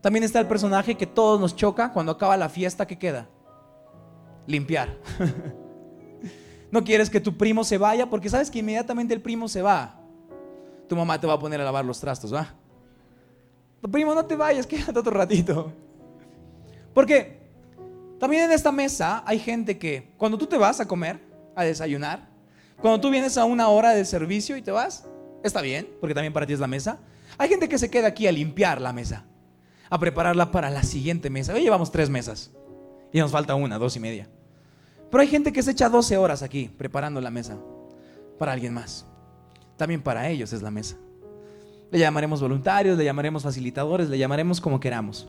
También 0.00 0.24
está 0.24 0.40
el 0.40 0.48
personaje 0.48 0.96
que 0.96 1.06
todos 1.06 1.40
nos 1.40 1.54
choca 1.54 1.92
cuando 1.92 2.10
acaba 2.10 2.36
la 2.36 2.48
fiesta, 2.48 2.88
¿qué 2.88 2.98
queda? 2.98 3.28
Limpiar. 4.48 4.98
no 6.72 6.82
quieres 6.82 7.10
que 7.10 7.20
tu 7.20 7.36
primo 7.36 7.64
se 7.64 7.76
vaya 7.76 8.08
porque 8.08 8.30
sabes 8.30 8.50
que 8.50 8.60
inmediatamente 8.60 9.12
el 9.12 9.20
primo 9.20 9.46
se 9.46 9.60
va. 9.60 10.00
Tu 10.88 10.96
mamá 10.96 11.20
te 11.20 11.26
va 11.26 11.34
a 11.34 11.38
poner 11.38 11.60
a 11.60 11.64
lavar 11.64 11.84
los 11.84 12.00
trastos, 12.00 12.32
¿va? 12.32 12.54
Tu 13.82 13.90
primo, 13.90 14.14
no 14.14 14.24
te 14.24 14.34
vayas, 14.34 14.66
quédate 14.68 14.98
otro 14.98 15.12
ratito. 15.12 15.70
Porque 16.94 17.42
también 18.18 18.44
en 18.44 18.52
esta 18.52 18.72
mesa 18.72 19.22
hay 19.26 19.38
gente 19.38 19.78
que 19.78 20.14
cuando 20.16 20.38
tú 20.38 20.46
te 20.46 20.56
vas 20.56 20.80
a 20.80 20.88
comer, 20.88 21.20
a 21.54 21.62
desayunar, 21.62 22.30
cuando 22.80 23.00
tú 23.02 23.10
vienes 23.10 23.36
a 23.36 23.44
una 23.44 23.68
hora 23.68 23.90
de 23.90 24.06
servicio 24.06 24.56
y 24.56 24.62
te 24.62 24.70
vas, 24.70 25.06
está 25.44 25.60
bien, 25.60 25.86
porque 26.00 26.14
también 26.14 26.32
para 26.32 26.46
ti 26.46 26.54
es 26.54 26.60
la 26.60 26.68
mesa. 26.68 27.00
Hay 27.36 27.50
gente 27.50 27.68
que 27.68 27.76
se 27.76 27.90
queda 27.90 28.08
aquí 28.08 28.26
a 28.26 28.32
limpiar 28.32 28.80
la 28.80 28.94
mesa, 28.94 29.26
a 29.90 29.98
prepararla 29.98 30.50
para 30.50 30.70
la 30.70 30.82
siguiente 30.84 31.28
mesa. 31.28 31.52
Hoy 31.52 31.60
llevamos 31.60 31.92
tres 31.92 32.08
mesas 32.08 32.50
y 33.12 33.18
nos 33.18 33.30
falta 33.30 33.54
una, 33.56 33.78
dos 33.78 33.94
y 33.96 34.00
media. 34.00 34.30
Pero 35.12 35.20
hay 35.20 35.28
gente 35.28 35.52
que 35.52 35.62
se 35.62 35.72
echa 35.72 35.90
12 35.90 36.16
horas 36.16 36.42
aquí 36.42 36.70
preparando 36.74 37.20
la 37.20 37.30
mesa 37.30 37.58
para 38.38 38.52
alguien 38.52 38.72
más. 38.72 39.04
También 39.76 40.02
para 40.02 40.30
ellos 40.30 40.54
es 40.54 40.62
la 40.62 40.70
mesa. 40.70 40.96
Le 41.90 41.98
llamaremos 41.98 42.40
voluntarios, 42.40 42.96
le 42.96 43.04
llamaremos 43.04 43.42
facilitadores, 43.42 44.08
le 44.08 44.16
llamaremos 44.16 44.58
como 44.58 44.80
queramos. 44.80 45.28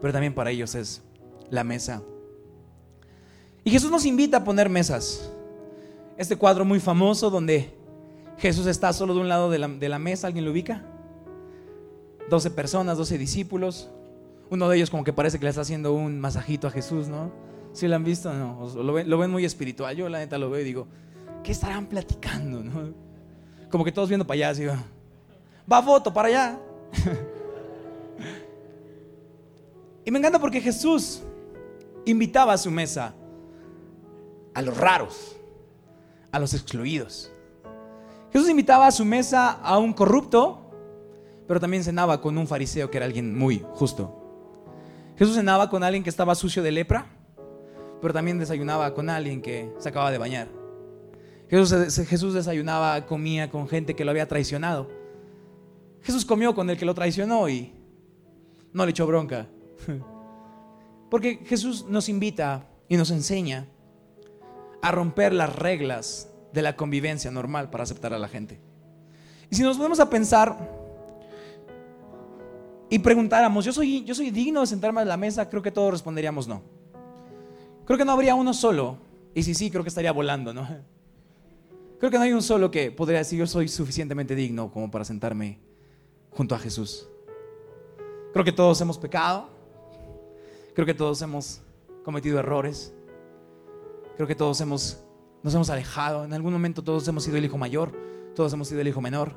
pero 0.00 0.10
también 0.10 0.34
para 0.34 0.50
ellos 0.50 0.74
es 0.74 1.02
la 1.50 1.64
mesa. 1.64 2.02
Y 3.62 3.70
Jesús 3.70 3.90
nos 3.90 4.06
invita 4.06 4.38
a 4.38 4.44
poner 4.44 4.70
mesas. 4.70 5.30
Este 6.16 6.36
cuadro 6.36 6.64
muy 6.64 6.80
famoso 6.80 7.28
donde 7.28 7.74
Jesús 8.38 8.66
está 8.66 8.90
solo 8.94 9.12
de 9.12 9.20
un 9.20 9.28
lado 9.28 9.50
de 9.50 9.58
la, 9.58 9.98
mesa, 9.98 10.28
¿alguien 10.28 10.46
lo 10.46 10.50
ubica? 10.50 10.82
12 12.30 12.50
personas, 12.52 12.96
12 12.96 13.18
discípulos. 13.18 13.90
Uno 14.48 14.66
de 14.70 14.78
ellos 14.78 14.88
como 14.88 15.04
que 15.04 15.12
parece 15.12 15.38
que 15.38 15.44
le 15.44 15.50
está 15.50 15.60
haciendo 15.60 15.92
un 15.92 16.20
masajito 16.20 16.68
a 16.68 16.70
Jesús, 16.70 17.06
¿no? 17.08 17.43
¿Sí 17.74 17.88
lo 17.88 17.96
han 17.96 18.04
visto? 18.04 18.32
No, 18.32 18.70
lo 18.74 18.92
ven, 18.92 19.10
lo 19.10 19.18
ven 19.18 19.30
muy 19.30 19.44
espiritual. 19.44 19.94
Yo 19.96 20.08
la 20.08 20.18
neta 20.18 20.38
lo 20.38 20.48
veo 20.48 20.60
y 20.60 20.64
digo, 20.64 20.86
¿qué 21.42 21.52
estarán 21.52 21.86
platicando? 21.86 22.62
Como 23.68 23.84
que 23.84 23.90
todos 23.90 24.08
viendo 24.08 24.26
para 24.26 24.36
allá, 24.36 24.50
así 24.50 24.64
va. 24.64 24.78
Va 25.70 25.82
foto 25.82 26.14
para 26.14 26.28
allá. 26.28 26.60
y 30.04 30.10
me 30.12 30.20
encanta 30.20 30.38
porque 30.38 30.60
Jesús 30.60 31.22
invitaba 32.06 32.52
a 32.52 32.58
su 32.58 32.70
mesa 32.70 33.12
a 34.54 34.62
los 34.62 34.76
raros, 34.76 35.36
a 36.30 36.38
los 36.38 36.54
excluidos. 36.54 37.32
Jesús 38.32 38.48
invitaba 38.48 38.86
a 38.86 38.92
su 38.92 39.04
mesa 39.04 39.50
a 39.50 39.78
un 39.78 39.92
corrupto, 39.92 40.60
pero 41.48 41.58
también 41.58 41.82
cenaba 41.82 42.20
con 42.20 42.38
un 42.38 42.46
fariseo 42.46 42.88
que 42.88 42.98
era 42.98 43.06
alguien 43.06 43.36
muy 43.36 43.66
justo. 43.72 44.20
Jesús 45.16 45.34
cenaba 45.34 45.68
con 45.68 45.82
alguien 45.82 46.04
que 46.04 46.10
estaba 46.10 46.36
sucio 46.36 46.62
de 46.62 46.70
lepra, 46.70 47.13
pero 48.04 48.12
también 48.12 48.38
desayunaba 48.38 48.92
con 48.92 49.08
alguien 49.08 49.40
que 49.40 49.72
se 49.78 49.88
acababa 49.88 50.10
de 50.10 50.18
bañar. 50.18 50.46
Jesús, 51.48 52.06
Jesús 52.06 52.34
desayunaba, 52.34 53.06
comía 53.06 53.50
con 53.50 53.66
gente 53.66 53.96
que 53.96 54.04
lo 54.04 54.10
había 54.10 54.28
traicionado. 54.28 54.90
Jesús 56.02 56.26
comió 56.26 56.54
con 56.54 56.68
el 56.68 56.76
que 56.76 56.84
lo 56.84 56.94
traicionó 56.94 57.48
y 57.48 57.72
no 58.74 58.84
le 58.84 58.90
echó 58.90 59.06
bronca. 59.06 59.46
Porque 61.10 61.36
Jesús 61.46 61.86
nos 61.88 62.10
invita 62.10 62.68
y 62.90 62.98
nos 62.98 63.10
enseña 63.10 63.68
a 64.82 64.92
romper 64.92 65.32
las 65.32 65.56
reglas 65.56 66.28
de 66.52 66.60
la 66.60 66.76
convivencia 66.76 67.30
normal 67.30 67.70
para 67.70 67.84
aceptar 67.84 68.12
a 68.12 68.18
la 68.18 68.28
gente. 68.28 68.60
Y 69.48 69.56
si 69.56 69.62
nos 69.62 69.78
ponemos 69.78 69.98
a 69.98 70.10
pensar 70.10 70.58
y 72.90 72.98
preguntáramos, 72.98 73.64
¿yo 73.64 73.72
soy, 73.72 74.04
yo 74.04 74.14
soy 74.14 74.30
digno 74.30 74.60
de 74.60 74.66
sentarme 74.66 75.00
a 75.00 75.06
la 75.06 75.16
mesa? 75.16 75.48
Creo 75.48 75.62
que 75.62 75.70
todos 75.70 75.90
responderíamos 75.90 76.46
no. 76.46 76.83
Creo 77.84 77.98
que 77.98 78.04
no 78.04 78.12
habría 78.12 78.34
uno 78.34 78.54
solo. 78.54 78.98
Y 79.34 79.42
si 79.42 79.54
sí, 79.54 79.70
creo 79.70 79.82
que 79.82 79.88
estaría 79.88 80.12
volando, 80.12 80.54
¿no? 80.54 80.66
Creo 81.98 82.10
que 82.10 82.18
no 82.18 82.24
hay 82.24 82.32
un 82.32 82.42
solo 82.42 82.70
que 82.70 82.90
podría 82.90 83.18
decir 83.18 83.38
yo 83.38 83.46
soy 83.46 83.66
suficientemente 83.66 84.34
digno 84.34 84.70
como 84.70 84.90
para 84.90 85.06
sentarme 85.06 85.58
junto 86.30 86.54
a 86.54 86.58
Jesús. 86.58 87.08
Creo 88.32 88.44
que 88.44 88.52
todos 88.52 88.78
hemos 88.80 88.98
pecado. 88.98 89.48
Creo 90.74 90.84
que 90.84 90.92
todos 90.92 91.22
hemos 91.22 91.62
cometido 92.04 92.38
errores. 92.38 92.92
Creo 94.16 94.28
que 94.28 94.34
todos 94.34 94.60
hemos, 94.60 95.02
nos 95.42 95.54
hemos 95.54 95.70
alejado. 95.70 96.24
En 96.24 96.34
algún 96.34 96.52
momento 96.52 96.82
todos 96.82 97.08
hemos 97.08 97.24
sido 97.24 97.38
el 97.38 97.44
hijo 97.44 97.56
mayor, 97.56 97.92
todos 98.34 98.52
hemos 98.52 98.68
sido 98.68 98.80
el 98.80 98.88
hijo 98.88 99.00
menor. 99.00 99.32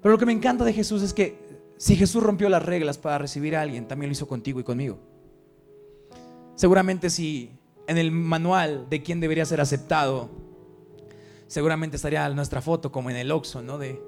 Pero 0.00 0.12
lo 0.12 0.18
que 0.18 0.26
me 0.26 0.32
encanta 0.32 0.64
de 0.64 0.72
Jesús 0.72 1.02
es 1.02 1.12
que 1.12 1.36
si 1.76 1.96
Jesús 1.96 2.22
rompió 2.22 2.48
las 2.48 2.64
reglas 2.64 2.96
para 2.96 3.18
recibir 3.18 3.56
a 3.56 3.60
alguien, 3.60 3.86
también 3.86 4.08
lo 4.08 4.12
hizo 4.12 4.26
contigo 4.26 4.60
y 4.60 4.64
conmigo. 4.64 4.98
Seguramente 6.54 7.10
si 7.10 7.50
en 7.86 7.98
el 7.98 8.10
manual 8.10 8.86
de 8.88 9.02
quién 9.02 9.20
debería 9.20 9.44
ser 9.44 9.60
aceptado, 9.60 10.30
seguramente 11.46 11.96
estaría 11.96 12.28
nuestra 12.30 12.60
foto 12.60 12.92
como 12.92 13.10
en 13.10 13.16
el 13.16 13.30
Oxxo, 13.30 13.62
¿no? 13.62 13.78
De 13.78 14.00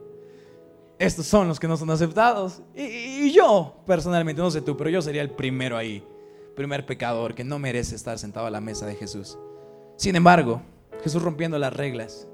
estos 0.98 1.26
son 1.26 1.48
los 1.48 1.58
que 1.58 1.68
no 1.68 1.76
son 1.76 1.90
aceptados. 1.90 2.62
Y, 2.74 3.32
yo, 3.32 3.82
personalmente, 3.86 4.40
no 4.40 4.50
sé 4.50 4.62
tú, 4.62 4.76
pero 4.76 4.90
yo 4.90 5.02
sería 5.02 5.22
el 5.22 5.30
primero 5.30 5.76
ahí 5.76 6.06
primer 6.54 6.86
pecador 6.86 7.34
que 7.34 7.42
no 7.42 7.58
merece 7.58 7.96
estar 7.96 8.18
sentado 8.18 8.46
a 8.46 8.50
la 8.50 8.60
mesa 8.60 8.86
de 8.86 8.94
Jesús. 8.94 9.36
Sin 9.96 10.14
embargo, 10.14 10.62
Jesús 11.02 11.20
rompiendo 11.20 11.58
las 11.58 11.72
reglas, 11.72 12.28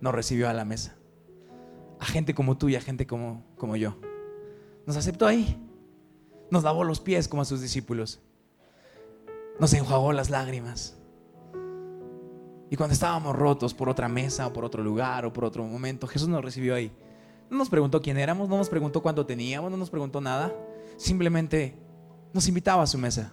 nos 0.00 0.14
recibió 0.14 0.48
a 0.48 0.52
la 0.52 0.66
mesa. 0.66 0.96
A 1.98 2.04
gente 2.04 2.34
como 2.34 2.58
tú 2.58 2.68
y 2.68 2.76
a 2.76 2.80
gente 2.82 3.06
como, 3.06 3.42
como 3.56 3.76
yo. 3.76 3.96
Nos 4.86 4.96
aceptó 4.96 5.26
ahí. 5.26 5.58
Nos 6.50 6.62
lavó 6.62 6.84
los 6.84 7.00
pies 7.00 7.26
como 7.26 7.40
a 7.40 7.46
sus 7.46 7.62
discípulos. 7.62 8.20
Nos 9.58 9.72
enjuagó 9.72 10.12
las 10.12 10.30
lágrimas. 10.30 10.96
Y 12.70 12.76
cuando 12.76 12.94
estábamos 12.94 13.36
rotos 13.36 13.72
por 13.72 13.88
otra 13.88 14.08
mesa 14.08 14.46
o 14.46 14.52
por 14.52 14.64
otro 14.64 14.82
lugar 14.82 15.24
o 15.24 15.32
por 15.32 15.44
otro 15.44 15.64
momento, 15.64 16.06
Jesús 16.06 16.28
nos 16.28 16.44
recibió 16.44 16.74
ahí. 16.74 16.90
No 17.50 17.58
nos 17.58 17.68
preguntó 17.68 18.00
quién 18.00 18.18
éramos, 18.18 18.48
no 18.48 18.56
nos 18.56 18.68
preguntó 18.68 19.02
cuánto 19.02 19.24
teníamos, 19.26 19.70
no 19.70 19.76
nos 19.76 19.90
preguntó 19.90 20.20
nada. 20.20 20.52
Simplemente 20.96 21.78
nos 22.32 22.48
invitaba 22.48 22.82
a 22.82 22.86
su 22.86 22.98
mesa. 22.98 23.32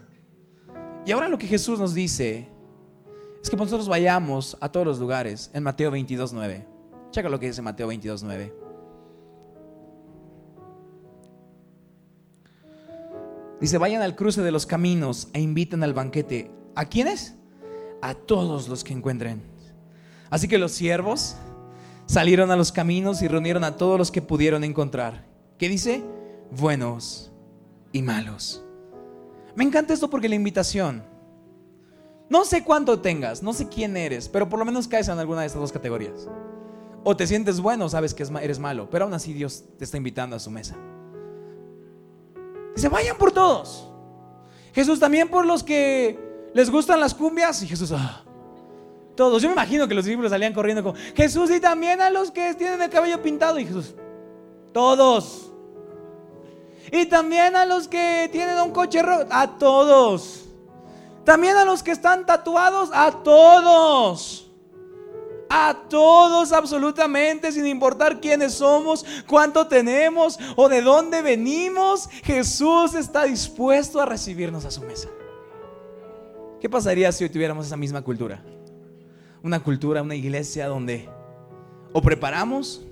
Y 1.06 1.12
ahora 1.12 1.28
lo 1.28 1.38
que 1.38 1.48
Jesús 1.48 1.80
nos 1.80 1.94
dice 1.94 2.50
es 3.42 3.50
que 3.50 3.58
nosotros 3.58 3.88
vayamos 3.88 4.56
a 4.62 4.70
todos 4.70 4.86
los 4.86 5.00
lugares 5.00 5.50
en 5.54 5.64
Mateo 5.64 5.92
22.9. 5.92 6.68
Checa 7.10 7.30
lo 7.30 7.40
que 7.40 7.48
dice 7.48 7.62
Mateo 7.62 7.92
22.9. 7.92 8.61
Dice, 13.62 13.78
vayan 13.78 14.02
al 14.02 14.16
cruce 14.16 14.42
de 14.42 14.52
los 14.52 14.66
caminos 14.66 15.30
e 15.34 15.40
inviten 15.40 15.84
al 15.84 15.94
banquete. 15.94 16.52
¿A 16.76 16.86
quiénes? 16.86 17.36
A 18.02 18.16
todos 18.16 18.68
los 18.68 18.84
que 18.84 18.92
encuentren. 18.92 19.44
Así 20.32 20.48
que 20.48 20.58
los 20.58 20.72
siervos 20.72 21.36
salieron 22.08 22.50
a 22.50 22.56
los 22.56 22.72
caminos 22.72 23.22
y 23.22 23.28
reunieron 23.28 23.64
a 23.64 23.78
todos 23.78 24.00
los 24.00 24.12
que 24.12 24.24
pudieron 24.24 24.64
encontrar. 24.64 25.28
¿Qué 25.60 25.70
dice? 25.70 26.04
Buenos 26.50 27.32
y 27.92 28.02
malos. 28.02 28.64
Me 29.56 29.64
encanta 29.64 29.94
esto 29.94 30.10
porque 30.10 30.28
la 30.28 30.36
invitación, 30.36 31.04
no 32.30 32.46
sé 32.46 32.64
cuánto 32.64 33.00
tengas, 33.00 33.44
no 33.44 33.54
sé 33.54 33.68
quién 33.68 33.96
eres, 33.96 34.28
pero 34.28 34.50
por 34.50 34.58
lo 34.58 34.66
menos 34.66 34.88
caes 34.88 35.08
en 35.08 35.20
alguna 35.20 35.42
de 35.42 35.48
estas 35.48 35.62
dos 35.62 35.72
categorías. 35.72 36.28
O 37.04 37.16
te 37.16 37.28
sientes 37.28 37.60
bueno, 37.60 37.90
sabes 37.90 38.14
que 38.16 38.24
eres 38.42 38.58
malo, 38.58 38.90
pero 38.90 39.06
aún 39.06 39.14
así 39.14 39.34
Dios 39.34 39.66
te 39.78 39.84
está 39.84 39.98
invitando 39.98 40.36
a 40.36 40.40
su 40.40 40.50
mesa. 40.50 40.78
Dice, 42.76 42.90
vayan 42.90 43.18
por 43.18 43.32
todos. 43.32 43.88
Jesús 44.74 45.00
también 45.00 45.30
por 45.30 45.46
los 45.46 45.64
que 45.64 46.20
les 46.54 46.70
gustan 46.70 47.00
las 47.00 47.14
cumbias. 47.14 47.62
Y 47.64 47.68
Jesús, 47.68 47.92
ah, 47.92 48.24
todos. 49.16 49.42
Yo 49.42 49.50
me 49.50 49.54
imagino 49.54 49.88
que 49.88 49.94
los 49.94 50.06
discípulos 50.06 50.32
salían 50.32 50.54
corriendo 50.54 50.84
con 50.84 50.96
Jesús 51.16 51.52
y 51.52 51.60
también 51.60 52.02
a 52.02 52.10
los 52.10 52.32
que 52.32 52.54
tienen 52.54 52.82
el 52.82 52.90
cabello 52.90 53.22
pintado. 53.22 53.60
Y 53.60 53.66
Jesús, 53.66 53.96
todos. 54.74 55.52
Y 56.92 57.06
también 57.06 57.56
a 57.56 57.66
los 57.66 57.88
que 57.88 58.30
tienen 58.32 58.58
un 58.60 58.72
coche 58.72 59.02
a 59.30 59.48
todos. 59.58 60.46
También 61.24 61.56
a 61.56 61.66
los 61.66 61.84
que 61.84 61.92
están 61.92 62.26
tatuados, 62.26 62.90
a 62.94 63.12
todos. 63.24 64.51
A 65.54 65.76
todos 65.90 66.54
absolutamente, 66.54 67.52
sin 67.52 67.68
importar 67.68 68.22
quiénes 68.22 68.54
somos, 68.54 69.06
cuánto 69.28 69.68
tenemos 69.68 70.40
o 70.56 70.70
de 70.70 70.82
dónde 70.82 71.22
venimos, 71.22 72.10
Jesús 72.24 72.94
está 72.94 73.26
dispuesto 73.26 74.00
a 74.00 74.06
recibirnos 74.06 74.64
a 74.64 74.72
su 74.72 74.80
mesa. 74.82 75.10
¿Qué 76.62 76.70
pasaría 76.70 77.12
si 77.12 77.26
hoy 77.26 77.30
tuviéramos 77.30 77.66
esa 77.66 77.76
misma 77.76 78.02
cultura? 78.02 78.42
Una 79.44 79.62
cultura, 79.62 80.02
una 80.02 80.16
iglesia 80.16 80.68
donde 80.68 81.10
o 81.92 82.02
preparamos, 82.02 82.86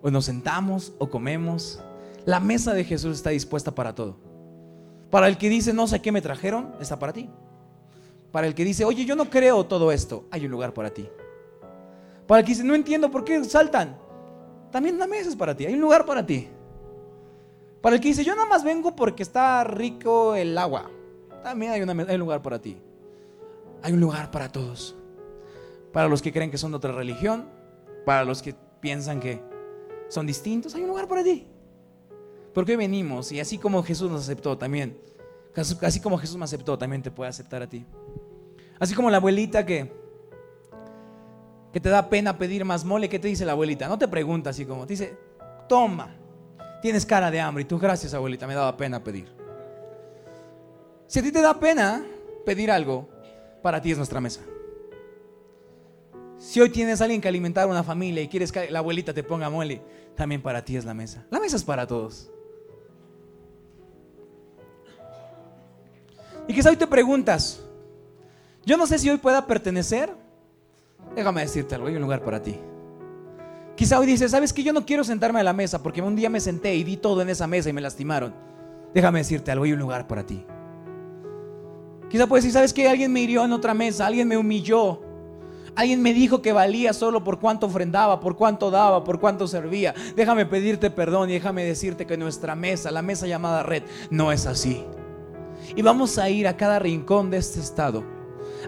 o 0.00 0.10
nos 0.10 0.24
sentamos, 0.24 0.94
o 0.98 1.10
comemos, 1.10 1.80
la 2.24 2.40
mesa 2.40 2.72
de 2.72 2.84
Jesús 2.84 3.16
está 3.16 3.28
dispuesta 3.28 3.74
para 3.74 3.94
todo. 3.94 4.16
Para 5.10 5.28
el 5.28 5.36
que 5.36 5.50
dice, 5.50 5.74
no 5.74 5.86
sé 5.86 6.00
qué 6.00 6.12
me 6.12 6.22
trajeron, 6.22 6.74
está 6.80 6.98
para 6.98 7.12
ti. 7.12 7.28
Para 8.30 8.46
el 8.46 8.54
que 8.54 8.64
dice, 8.64 8.86
oye, 8.86 9.04
yo 9.04 9.16
no 9.16 9.28
creo 9.28 9.66
todo 9.66 9.92
esto, 9.92 10.24
hay 10.30 10.46
un 10.46 10.50
lugar 10.50 10.72
para 10.72 10.88
ti. 10.88 11.10
Para 12.26 12.40
el 12.40 12.46
que 12.46 12.52
dice, 12.52 12.64
no 12.64 12.74
entiendo 12.74 13.10
por 13.10 13.24
qué 13.24 13.42
saltan, 13.44 13.98
también 14.70 14.98
la 14.98 15.06
mesa 15.06 15.28
es 15.28 15.36
para 15.36 15.56
ti, 15.56 15.66
hay 15.66 15.74
un 15.74 15.80
lugar 15.80 16.06
para 16.06 16.24
ti. 16.24 16.48
Para 17.80 17.96
el 17.96 18.02
que 18.02 18.08
dice, 18.08 18.24
yo 18.24 18.34
nada 18.34 18.48
más 18.48 18.62
vengo 18.62 18.94
porque 18.94 19.22
está 19.22 19.64
rico 19.64 20.34
el 20.34 20.56
agua, 20.56 20.90
también 21.42 21.72
hay, 21.72 21.82
una, 21.82 21.92
hay 21.92 22.14
un 22.14 22.20
lugar 22.20 22.40
para 22.42 22.60
ti. 22.60 22.76
Hay 23.82 23.92
un 23.92 24.00
lugar 24.00 24.30
para 24.30 24.50
todos. 24.50 24.94
Para 25.92 26.08
los 26.08 26.22
que 26.22 26.32
creen 26.32 26.50
que 26.50 26.58
son 26.58 26.70
de 26.70 26.76
otra 26.76 26.92
religión, 26.92 27.48
para 28.06 28.24
los 28.24 28.40
que 28.40 28.54
piensan 28.80 29.20
que 29.20 29.42
son 30.08 30.26
distintos, 30.26 30.74
hay 30.74 30.82
un 30.82 30.88
lugar 30.88 31.08
para 31.08 31.24
ti. 31.24 31.46
Porque 32.54 32.72
hoy 32.72 32.76
venimos 32.76 33.32
y 33.32 33.40
así 33.40 33.58
como 33.58 33.82
Jesús 33.82 34.10
nos 34.10 34.22
aceptó 34.22 34.56
también, 34.56 34.98
así 35.82 36.00
como 36.00 36.18
Jesús 36.18 36.36
me 36.36 36.44
aceptó, 36.44 36.78
también 36.78 37.02
te 37.02 37.10
puede 37.10 37.30
aceptar 37.30 37.62
a 37.62 37.66
ti. 37.66 37.84
Así 38.78 38.94
como 38.94 39.10
la 39.10 39.16
abuelita 39.18 39.66
que, 39.66 39.92
que 41.72 41.80
te 41.80 41.88
da 41.88 42.08
pena 42.08 42.36
pedir 42.36 42.64
más 42.64 42.84
mole, 42.84 43.08
¿qué 43.08 43.18
te 43.18 43.28
dice 43.28 43.44
la 43.44 43.52
abuelita? 43.52 43.88
No 43.88 43.98
te 43.98 44.08
pregunta 44.08 44.50
así 44.50 44.66
como, 44.66 44.86
te 44.86 44.92
dice, 44.92 45.16
toma, 45.68 46.14
tienes 46.82 47.06
cara 47.06 47.30
de 47.30 47.40
hambre 47.40 47.62
y 47.62 47.64
tú 47.64 47.78
gracias 47.78 48.12
abuelita, 48.12 48.46
me 48.46 48.54
daba 48.54 48.76
pena 48.76 49.02
pedir. 49.02 49.28
Si 51.06 51.18
a 51.18 51.22
ti 51.22 51.32
te 51.32 51.40
da 51.40 51.58
pena 51.58 52.04
pedir 52.44 52.70
algo, 52.70 53.08
para 53.62 53.80
ti 53.80 53.90
es 53.90 53.96
nuestra 53.96 54.20
mesa. 54.20 54.40
Si 56.38 56.60
hoy 56.60 56.70
tienes 56.70 57.00
a 57.00 57.04
alguien 57.04 57.20
que 57.20 57.28
alimentar 57.28 57.68
una 57.68 57.84
familia 57.84 58.22
y 58.22 58.28
quieres 58.28 58.50
que 58.50 58.70
la 58.70 58.80
abuelita 58.80 59.14
te 59.14 59.22
ponga 59.22 59.48
mole, 59.48 59.80
también 60.16 60.42
para 60.42 60.64
ti 60.64 60.76
es 60.76 60.84
la 60.84 60.92
mesa. 60.92 61.24
La 61.30 61.38
mesa 61.38 61.56
es 61.56 61.62
para 61.62 61.86
todos. 61.86 62.30
Y 66.48 66.54
quizá 66.54 66.70
hoy 66.70 66.76
te 66.76 66.86
preguntas, 66.86 67.60
yo 68.66 68.76
no 68.76 68.86
sé 68.86 68.98
si 68.98 69.08
hoy 69.08 69.18
pueda 69.18 69.46
pertenecer. 69.46 70.21
Déjame 71.14 71.42
decirte 71.42 71.74
algo, 71.74 71.88
hay 71.88 71.96
un 71.96 72.02
lugar 72.02 72.22
para 72.22 72.42
ti. 72.42 72.58
Quizá 73.76 73.98
hoy 73.98 74.06
dices, 74.06 74.30
¿sabes 74.30 74.52
que 74.52 74.62
Yo 74.62 74.72
no 74.72 74.84
quiero 74.84 75.04
sentarme 75.04 75.40
a 75.40 75.44
la 75.44 75.52
mesa 75.52 75.82
porque 75.82 76.02
un 76.02 76.16
día 76.16 76.30
me 76.30 76.40
senté 76.40 76.74
y 76.74 76.84
di 76.84 76.96
todo 76.96 77.22
en 77.22 77.30
esa 77.30 77.46
mesa 77.46 77.70
y 77.70 77.72
me 77.72 77.80
lastimaron. 77.80 78.34
Déjame 78.94 79.20
decirte 79.20 79.50
algo, 79.50 79.64
hay 79.64 79.72
un 79.72 79.78
lugar 79.78 80.06
para 80.06 80.24
ti. 80.24 80.44
Quizá 82.08 82.26
puedes 82.26 82.44
decir, 82.44 82.54
¿sabes 82.54 82.74
que 82.74 82.88
Alguien 82.88 83.12
me 83.12 83.20
hirió 83.20 83.44
en 83.44 83.52
otra 83.52 83.72
mesa, 83.72 84.06
alguien 84.06 84.28
me 84.28 84.36
humilló. 84.36 85.00
Alguien 85.74 86.02
me 86.02 86.12
dijo 86.12 86.42
que 86.42 86.52
valía 86.52 86.92
solo 86.92 87.24
por 87.24 87.40
cuánto 87.40 87.66
ofrendaba, 87.66 88.20
por 88.20 88.36
cuánto 88.36 88.70
daba, 88.70 89.04
por 89.04 89.18
cuánto 89.18 89.48
servía. 89.48 89.94
Déjame 90.14 90.44
pedirte 90.44 90.90
perdón 90.90 91.30
y 91.30 91.34
déjame 91.34 91.64
decirte 91.64 92.06
que 92.06 92.18
nuestra 92.18 92.54
mesa, 92.54 92.90
la 92.90 93.00
mesa 93.00 93.26
llamada 93.26 93.62
red, 93.62 93.82
no 94.10 94.32
es 94.32 94.44
así. 94.46 94.84
Y 95.74 95.80
vamos 95.80 96.18
a 96.18 96.28
ir 96.28 96.46
a 96.46 96.58
cada 96.58 96.78
rincón 96.78 97.30
de 97.30 97.38
este 97.38 97.60
estado 97.60 98.04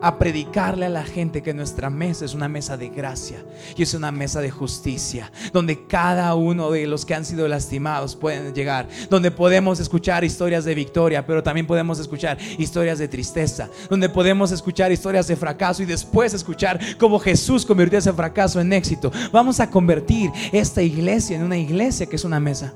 a 0.00 0.18
predicarle 0.18 0.86
a 0.86 0.90
la 0.90 1.04
gente 1.04 1.42
que 1.42 1.54
nuestra 1.54 1.90
mesa 1.90 2.24
es 2.24 2.34
una 2.34 2.48
mesa 2.48 2.76
de 2.76 2.88
gracia 2.88 3.44
y 3.76 3.82
es 3.82 3.94
una 3.94 4.12
mesa 4.12 4.40
de 4.40 4.50
justicia, 4.50 5.30
donde 5.52 5.86
cada 5.86 6.34
uno 6.34 6.70
de 6.70 6.86
los 6.86 7.04
que 7.04 7.14
han 7.14 7.24
sido 7.24 7.46
lastimados 7.48 8.16
pueden 8.16 8.54
llegar, 8.54 8.88
donde 9.10 9.30
podemos 9.30 9.80
escuchar 9.80 10.24
historias 10.24 10.64
de 10.64 10.74
victoria, 10.74 11.26
pero 11.26 11.42
también 11.42 11.66
podemos 11.66 11.98
escuchar 11.98 12.38
historias 12.58 12.98
de 12.98 13.08
tristeza, 13.08 13.68
donde 13.88 14.08
podemos 14.08 14.52
escuchar 14.52 14.92
historias 14.92 15.26
de 15.26 15.36
fracaso 15.36 15.82
y 15.82 15.86
después 15.86 16.34
escuchar 16.34 16.78
cómo 16.98 17.18
Jesús 17.18 17.64
convirtió 17.66 17.98
ese 17.98 18.12
fracaso 18.12 18.60
en 18.60 18.72
éxito. 18.72 19.12
Vamos 19.32 19.60
a 19.60 19.70
convertir 19.70 20.30
esta 20.52 20.82
iglesia 20.82 21.36
en 21.36 21.42
una 21.42 21.56
iglesia 21.56 22.06
que 22.06 22.16
es 22.16 22.24
una 22.24 22.40
mesa. 22.40 22.72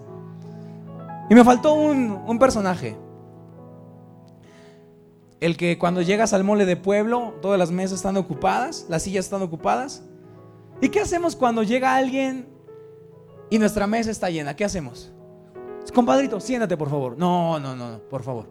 Y 1.31 1.35
me 1.35 1.44
faltó 1.44 1.74
un, 1.74 2.18
un 2.26 2.38
personaje 2.38 2.96
el 5.40 5.57
que 5.57 5.79
cuando 5.79 6.03
llegas 6.03 6.33
al 6.33 6.44
mole 6.44 6.66
de 6.66 6.77
pueblo, 6.77 7.35
todas 7.40 7.59
las 7.59 7.70
mesas 7.70 7.98
están 7.98 8.16
ocupadas, 8.16 8.87
las 8.88 9.03
sillas 9.03 9.27
están 9.27 9.42
ocupadas. 9.42 10.03
¿Y 10.81 10.88
qué 10.88 11.01
hacemos 11.01 11.37
cuando 11.37 11.62
llega 11.62 11.94
alguien 11.94 12.48
y 13.51 13.59
nuestra 13.59 13.87
mesa 13.87 14.11
está 14.11 14.31
llena? 14.31 14.55
¿Qué 14.57 14.64
hacemos? 14.64 15.12
Compadrito, 15.94 16.38
siéntate 16.40 16.77
por 16.77 16.90
favor. 16.90 17.16
No, 17.16 17.59
no, 17.59 17.74
no, 17.74 17.98
por 18.11 18.22
favor. 18.22 18.46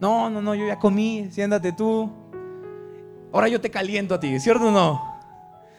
No, 0.00 0.28
no, 0.28 0.42
no, 0.42 0.54
yo 0.54 0.66
ya 0.66 0.78
comí, 0.78 1.28
siéntate 1.30 1.72
tú. 1.72 2.10
Ahora 3.32 3.48
yo 3.48 3.60
te 3.60 3.70
caliento 3.70 4.14
a 4.14 4.20
ti, 4.20 4.38
¿cierto 4.40 4.68
o 4.68 4.70
no? 4.70 5.16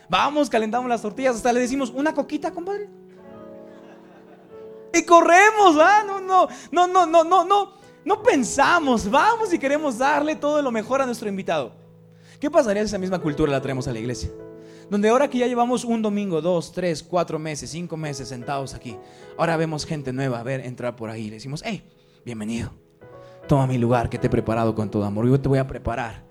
Vamos, 0.10 0.50
calentamos 0.50 0.88
las 0.90 1.02
tortillas, 1.02 1.36
hasta 1.36 1.52
le 1.52 1.60
decimos, 1.60 1.92
una 1.92 2.14
coquita, 2.14 2.52
compadre. 2.52 2.90
Y 4.94 5.04
corremos, 5.04 5.76
¿ah? 5.80 6.04
No, 6.06 6.22
no, 6.22 6.48
no, 6.72 6.88
no, 6.88 7.06
no, 7.06 7.24
no, 7.24 7.46
no. 7.46 7.74
No 8.08 8.24
pensamos, 8.24 9.12
vamos 9.12 9.54
y 9.54 9.60
queremos 9.60 9.98
darle 9.98 10.34
todo 10.34 10.62
lo 10.62 10.72
mejor 10.72 11.02
a 11.02 11.06
nuestro 11.06 11.28
invitado. 11.28 11.74
¿Qué 12.40 12.50
pasaría 12.50 12.82
si 12.84 12.86
esa 12.86 12.98
misma 12.98 13.20
cultura 13.20 13.52
la 13.52 13.62
traemos 13.62 13.86
a 13.86 13.92
la 13.92 14.00
iglesia? 14.00 14.32
Donde 14.90 15.10
ahora 15.10 15.30
que 15.30 15.40
ya 15.40 15.46
llevamos 15.46 15.84
un 15.84 16.02
domingo, 16.02 16.42
dos, 16.42 16.72
tres, 16.72 17.04
cuatro 17.04 17.38
meses, 17.38 17.70
cinco 17.70 17.98
meses 17.98 18.30
sentados 18.30 18.74
aquí, 18.74 18.98
ahora 19.38 19.58
vemos 19.58 19.86
gente 19.86 20.14
nueva, 20.14 20.40
a 20.40 20.44
ver, 20.44 20.62
entrar 20.62 20.96
por 20.96 21.10
ahí. 21.10 21.26
Le 21.26 21.34
decimos, 21.34 21.62
hey, 21.66 21.84
bienvenido. 22.24 22.72
Toma 23.46 23.68
mi 23.68 23.78
lugar 23.78 24.10
que 24.10 24.18
te 24.18 24.28
he 24.28 24.30
preparado 24.30 24.74
con 24.74 24.90
todo 24.90 25.04
amor. 25.04 25.28
Yo 25.28 25.42
te 25.42 25.50
voy 25.50 25.60
a 25.60 25.68
preparar 25.68 26.24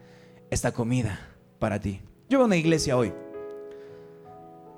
esta 0.48 0.72
comida 0.72 1.36
para 1.58 1.78
ti. 1.78 2.00
Yo 2.30 2.38
veo 2.38 2.46
una 2.46 2.56
iglesia 2.56 2.96
hoy 2.96 3.12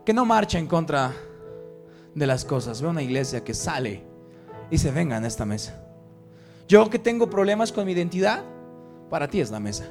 que 0.04 0.12
no 0.12 0.24
marcha 0.24 0.58
en 0.58 0.66
contra 0.66 1.14
de 2.12 2.26
las 2.26 2.44
cosas. 2.44 2.82
Veo 2.82 2.90
una 2.90 3.04
iglesia 3.04 3.44
que 3.44 3.54
sale 3.54 4.02
y 4.68 4.78
se 4.78 4.90
venga 4.90 5.16
en 5.16 5.26
esta 5.26 5.44
mesa. 5.44 5.84
Yo 6.68 6.90
que 6.90 6.98
tengo 6.98 7.30
problemas 7.30 7.72
con 7.72 7.86
mi 7.86 7.92
identidad, 7.92 8.44
para 9.08 9.26
ti 9.28 9.40
es 9.40 9.50
la 9.50 9.58
mesa. 9.58 9.88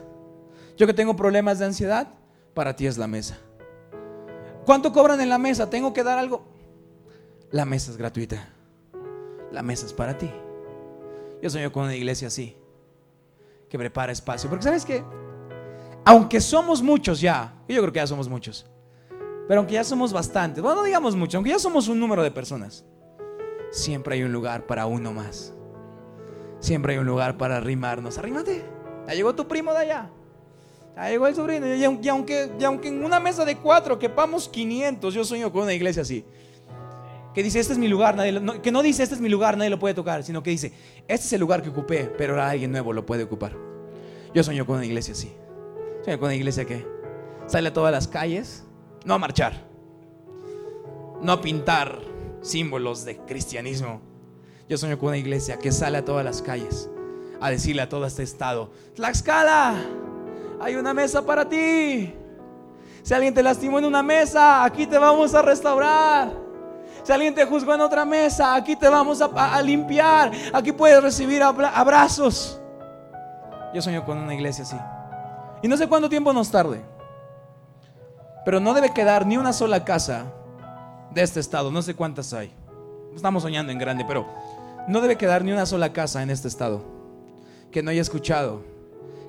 Yo 0.77 0.85
que 0.85 0.93
tengo 0.93 1.15
problemas 1.15 1.57
de 1.57 1.65
ansiedad, 1.65 2.07
para 2.53 2.75
ti 2.75 2.85
es 2.85 2.99
la 2.99 3.07
mesa. 3.07 3.39
¿Cuánto 4.63 4.93
cobran 4.93 5.19
en 5.19 5.29
la 5.29 5.39
mesa? 5.39 5.71
¿Tengo 5.71 5.91
que 5.91 6.03
dar 6.03 6.19
algo? 6.19 6.45
La 7.49 7.65
mesa 7.65 7.89
es 7.89 7.97
gratuita. 7.97 8.47
La 9.51 9.63
mesa 9.63 9.87
es 9.87 9.93
para 9.93 10.19
ti. 10.19 10.29
Yo 11.41 11.49
sueño 11.49 11.71
con 11.71 11.85
una 11.85 11.95
iglesia 11.95 12.27
así, 12.27 12.55
que 13.69 13.77
prepara 13.79 14.11
espacio. 14.11 14.47
Porque 14.47 14.63
sabes 14.63 14.85
que, 14.85 15.03
aunque 16.05 16.39
somos 16.39 16.83
muchos 16.83 17.19
ya, 17.19 17.55
yo 17.67 17.81
creo 17.81 17.91
que 17.91 17.99
ya 17.99 18.07
somos 18.07 18.29
muchos, 18.29 18.67
pero 19.47 19.61
aunque 19.61 19.73
ya 19.73 19.83
somos 19.83 20.13
bastantes, 20.13 20.61
bueno, 20.61 20.81
no 20.81 20.83
digamos 20.83 21.15
mucho, 21.15 21.37
aunque 21.37 21.51
ya 21.51 21.59
somos 21.59 21.87
un 21.87 21.99
número 21.99 22.21
de 22.21 22.29
personas, 22.29 22.85
siempre 23.71 24.15
hay 24.15 24.23
un 24.23 24.31
lugar 24.31 24.67
para 24.67 24.85
uno 24.85 25.11
más. 25.11 25.56
Siempre 26.59 26.93
hay 26.93 26.99
un 26.99 27.05
lugar 27.05 27.37
para 27.37 27.57
arrimarnos. 27.57 28.17
Arrímate. 28.17 28.63
Ya 29.07 29.13
llegó 29.13 29.33
tu 29.35 29.47
primo 29.47 29.71
de 29.73 29.79
allá. 29.79 30.09
Ya 30.95 31.09
llegó 31.09 31.27
el 31.27 31.35
sobrino. 31.35 31.67
Y 31.67 31.83
aunque, 31.83 32.51
aunque 32.65 32.87
en 32.87 33.03
una 33.03 33.19
mesa 33.19 33.45
de 33.45 33.57
cuatro 33.57 33.99
quepamos 33.99 34.49
500, 34.49 35.13
yo 35.13 35.23
sueño 35.23 35.51
con 35.51 35.63
una 35.63 35.73
iglesia 35.73 36.01
así. 36.01 36.25
Que 37.33 37.43
dice, 37.43 37.59
este 37.59 37.73
es 37.73 37.79
mi 37.79 37.87
lugar, 37.87 38.15
nadie 38.15 38.41
que 38.63 38.71
no 38.71 38.81
dice, 38.81 39.03
este 39.03 39.13
es 39.13 39.21
mi 39.21 39.29
lugar, 39.29 39.57
nadie 39.57 39.69
lo 39.69 39.77
puede 39.77 39.93
tocar, 39.93 40.23
sino 40.23 40.41
que 40.41 40.49
dice, 40.49 40.73
este 41.07 41.27
es 41.27 41.33
el 41.33 41.39
lugar 41.39 41.61
que 41.61 41.69
ocupé, 41.69 42.11
pero 42.17 42.33
ahora 42.33 42.49
alguien 42.49 42.71
nuevo 42.71 42.93
lo 42.93 43.05
puede 43.05 43.25
ocupar. 43.25 43.55
Yo 44.33 44.43
sueño 44.43 44.65
con 44.65 44.77
una 44.77 44.85
iglesia 44.87 45.13
así. 45.13 45.31
Sueño 46.03 46.17
con 46.17 46.29
una 46.29 46.35
iglesia 46.35 46.65
que 46.65 46.87
sale 47.45 47.69
a 47.69 47.73
todas 47.73 47.91
las 47.91 48.07
calles, 48.07 48.63
no 49.05 49.13
a 49.13 49.19
marchar, 49.19 49.67
no 51.21 51.31
a 51.31 51.39
pintar 51.39 51.99
símbolos 52.41 53.05
de 53.05 53.17
cristianismo, 53.17 54.01
yo 54.69 54.77
sueño 54.77 54.97
con 54.97 55.09
una 55.09 55.17
iglesia 55.17 55.57
que 55.57 55.71
sale 55.71 55.97
a 55.97 56.05
todas 56.05 56.25
las 56.25 56.41
calles 56.41 56.89
a 57.39 57.49
decirle 57.49 57.81
a 57.81 57.89
todo 57.89 58.05
este 58.05 58.23
estado, 58.23 58.69
Tlaxcala, 58.95 59.75
hay 60.59 60.75
una 60.75 60.93
mesa 60.93 61.21
para 61.21 61.47
ti. 61.47 62.13
Si 63.03 63.13
alguien 63.13 63.33
te 63.33 63.41
lastimó 63.41 63.79
en 63.79 63.85
una 63.85 64.03
mesa, 64.03 64.63
aquí 64.63 64.85
te 64.85 64.97
vamos 64.97 65.33
a 65.33 65.41
restaurar. 65.41 66.47
Si 67.03 67.13
alguien 67.13 67.33
te 67.33 67.45
juzgó 67.45 67.73
en 67.73 67.79
otra 67.79 68.03
mesa, 68.03 68.53
aquí 68.53 68.75
te 68.75 68.89
vamos 68.89 69.21
a, 69.21 69.61
limpiar. 69.61 70.31
Aquí 70.51 70.73
puedes 70.73 71.01
recibir 71.01 71.41
abrazos. 71.41 72.59
Yo 73.73 73.81
sueño 73.81 74.03
con 74.03 74.17
una 74.17 74.33
iglesia 74.33 74.65
así. 74.65 74.75
Y 75.61 75.69
no 75.69 75.77
sé 75.77 75.87
cuánto 75.87 76.09
tiempo 76.09 76.33
nos 76.33 76.51
tarde. 76.51 76.83
Pero 78.43 78.59
no 78.59 78.73
debe 78.73 78.93
quedar 78.93 79.25
ni 79.25 79.37
una 79.37 79.53
sola 79.53 79.85
casa 79.85 80.25
de 81.11 81.21
este 81.21 81.39
estado. 81.39 81.71
No 81.71 81.81
sé 81.81 81.93
cuántas 81.95 82.33
hay. 82.33 82.51
Estamos 83.15 83.43
soñando 83.43 83.71
en 83.71 83.79
grande, 83.79 84.03
pero 84.05 84.25
no 84.87 85.01
debe 85.01 85.17
quedar 85.17 85.43
ni 85.43 85.51
una 85.51 85.65
sola 85.65 85.93
casa 85.93 86.23
en 86.23 86.29
este 86.29 86.47
estado 86.47 86.83
que 87.71 87.83
no 87.83 87.91
haya 87.91 88.01
escuchado 88.01 88.63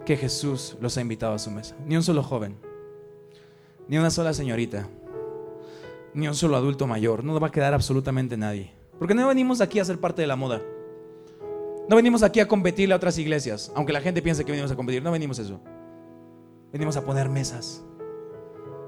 que 0.06 0.16
Jesús 0.16 0.76
los 0.80 0.96
ha 0.96 1.00
invitado 1.00 1.34
a 1.34 1.38
su 1.38 1.50
mesa. 1.50 1.76
Ni 1.84 1.96
un 1.96 2.02
solo 2.02 2.22
joven, 2.22 2.56
ni 3.88 3.98
una 3.98 4.10
sola 4.10 4.32
señorita, 4.32 4.88
ni 6.14 6.28
un 6.28 6.34
solo 6.34 6.56
adulto 6.56 6.86
mayor. 6.86 7.24
No 7.24 7.38
va 7.38 7.48
a 7.48 7.52
quedar 7.52 7.74
absolutamente 7.74 8.36
nadie. 8.36 8.72
Porque 8.98 9.14
no 9.14 9.28
venimos 9.28 9.60
aquí 9.60 9.80
a 9.80 9.84
ser 9.84 9.98
parte 9.98 10.22
de 10.22 10.28
la 10.28 10.36
moda. 10.36 10.62
No 11.88 11.96
venimos 11.96 12.22
aquí 12.22 12.40
a 12.40 12.48
competirle 12.48 12.94
a 12.94 12.96
otras 12.96 13.18
iglesias, 13.18 13.72
aunque 13.74 13.92
la 13.92 14.00
gente 14.00 14.22
piense 14.22 14.44
que 14.44 14.52
venimos 14.52 14.70
a 14.70 14.76
competir. 14.76 15.02
No 15.02 15.10
venimos 15.10 15.38
a 15.38 15.42
eso. 15.42 15.60
Venimos 16.72 16.96
a 16.96 17.04
poner 17.04 17.28
mesas, 17.28 17.82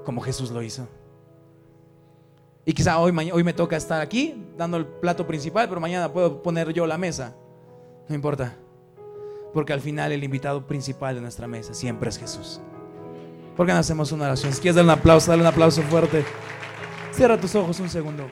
como 0.05 0.21
Jesús 0.21 0.51
lo 0.51 0.61
hizo. 0.61 0.87
Y 2.65 2.73
quizá 2.73 2.99
hoy, 2.99 3.11
hoy 3.31 3.43
me 3.43 3.53
toca 3.53 3.75
estar 3.75 4.01
aquí 4.01 4.45
dando 4.57 4.77
el 4.77 4.85
plato 4.85 5.25
principal, 5.25 5.67
pero 5.67 5.81
mañana 5.81 6.11
puedo 6.11 6.43
poner 6.43 6.71
yo 6.73 6.85
la 6.85 6.97
mesa. 6.97 7.35
No 8.07 8.15
importa. 8.15 8.55
Porque 9.53 9.73
al 9.73 9.81
final 9.81 10.11
el 10.11 10.23
invitado 10.23 10.67
principal 10.67 11.15
de 11.15 11.21
nuestra 11.21 11.47
mesa 11.47 11.73
siempre 11.73 12.09
es 12.09 12.17
Jesús. 12.17 12.61
¿Por 13.57 13.65
qué 13.65 13.73
no 13.73 13.79
hacemos 13.79 14.11
una 14.11 14.25
oración? 14.25 14.53
Si 14.53 14.61
quieres 14.61 14.75
dar 14.75 14.85
un 14.85 14.91
aplauso, 14.91 15.31
dale 15.31 15.41
un 15.41 15.47
aplauso 15.47 15.81
fuerte. 15.83 16.23
Cierra 17.11 17.39
tus 17.39 17.53
ojos 17.55 17.79
un 17.79 17.89
segundo. 17.89 18.29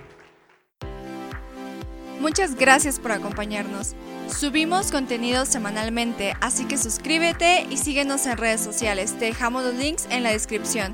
Muchas 2.20 2.56
gracias 2.56 3.00
por 3.00 3.12
acompañarnos. 3.12 3.96
Subimos 4.28 4.92
contenido 4.92 5.46
semanalmente, 5.46 6.34
así 6.42 6.66
que 6.66 6.78
suscríbete 6.78 7.66
y 7.70 7.78
síguenos 7.78 8.26
en 8.28 8.38
redes 8.38 8.62
sociales. 8.62 9.18
Te 9.18 9.26
dejamos 9.26 9.64
los 9.64 9.74
links 9.74 10.06
en 10.10 10.24
la 10.24 10.32
descripción. 10.32 10.94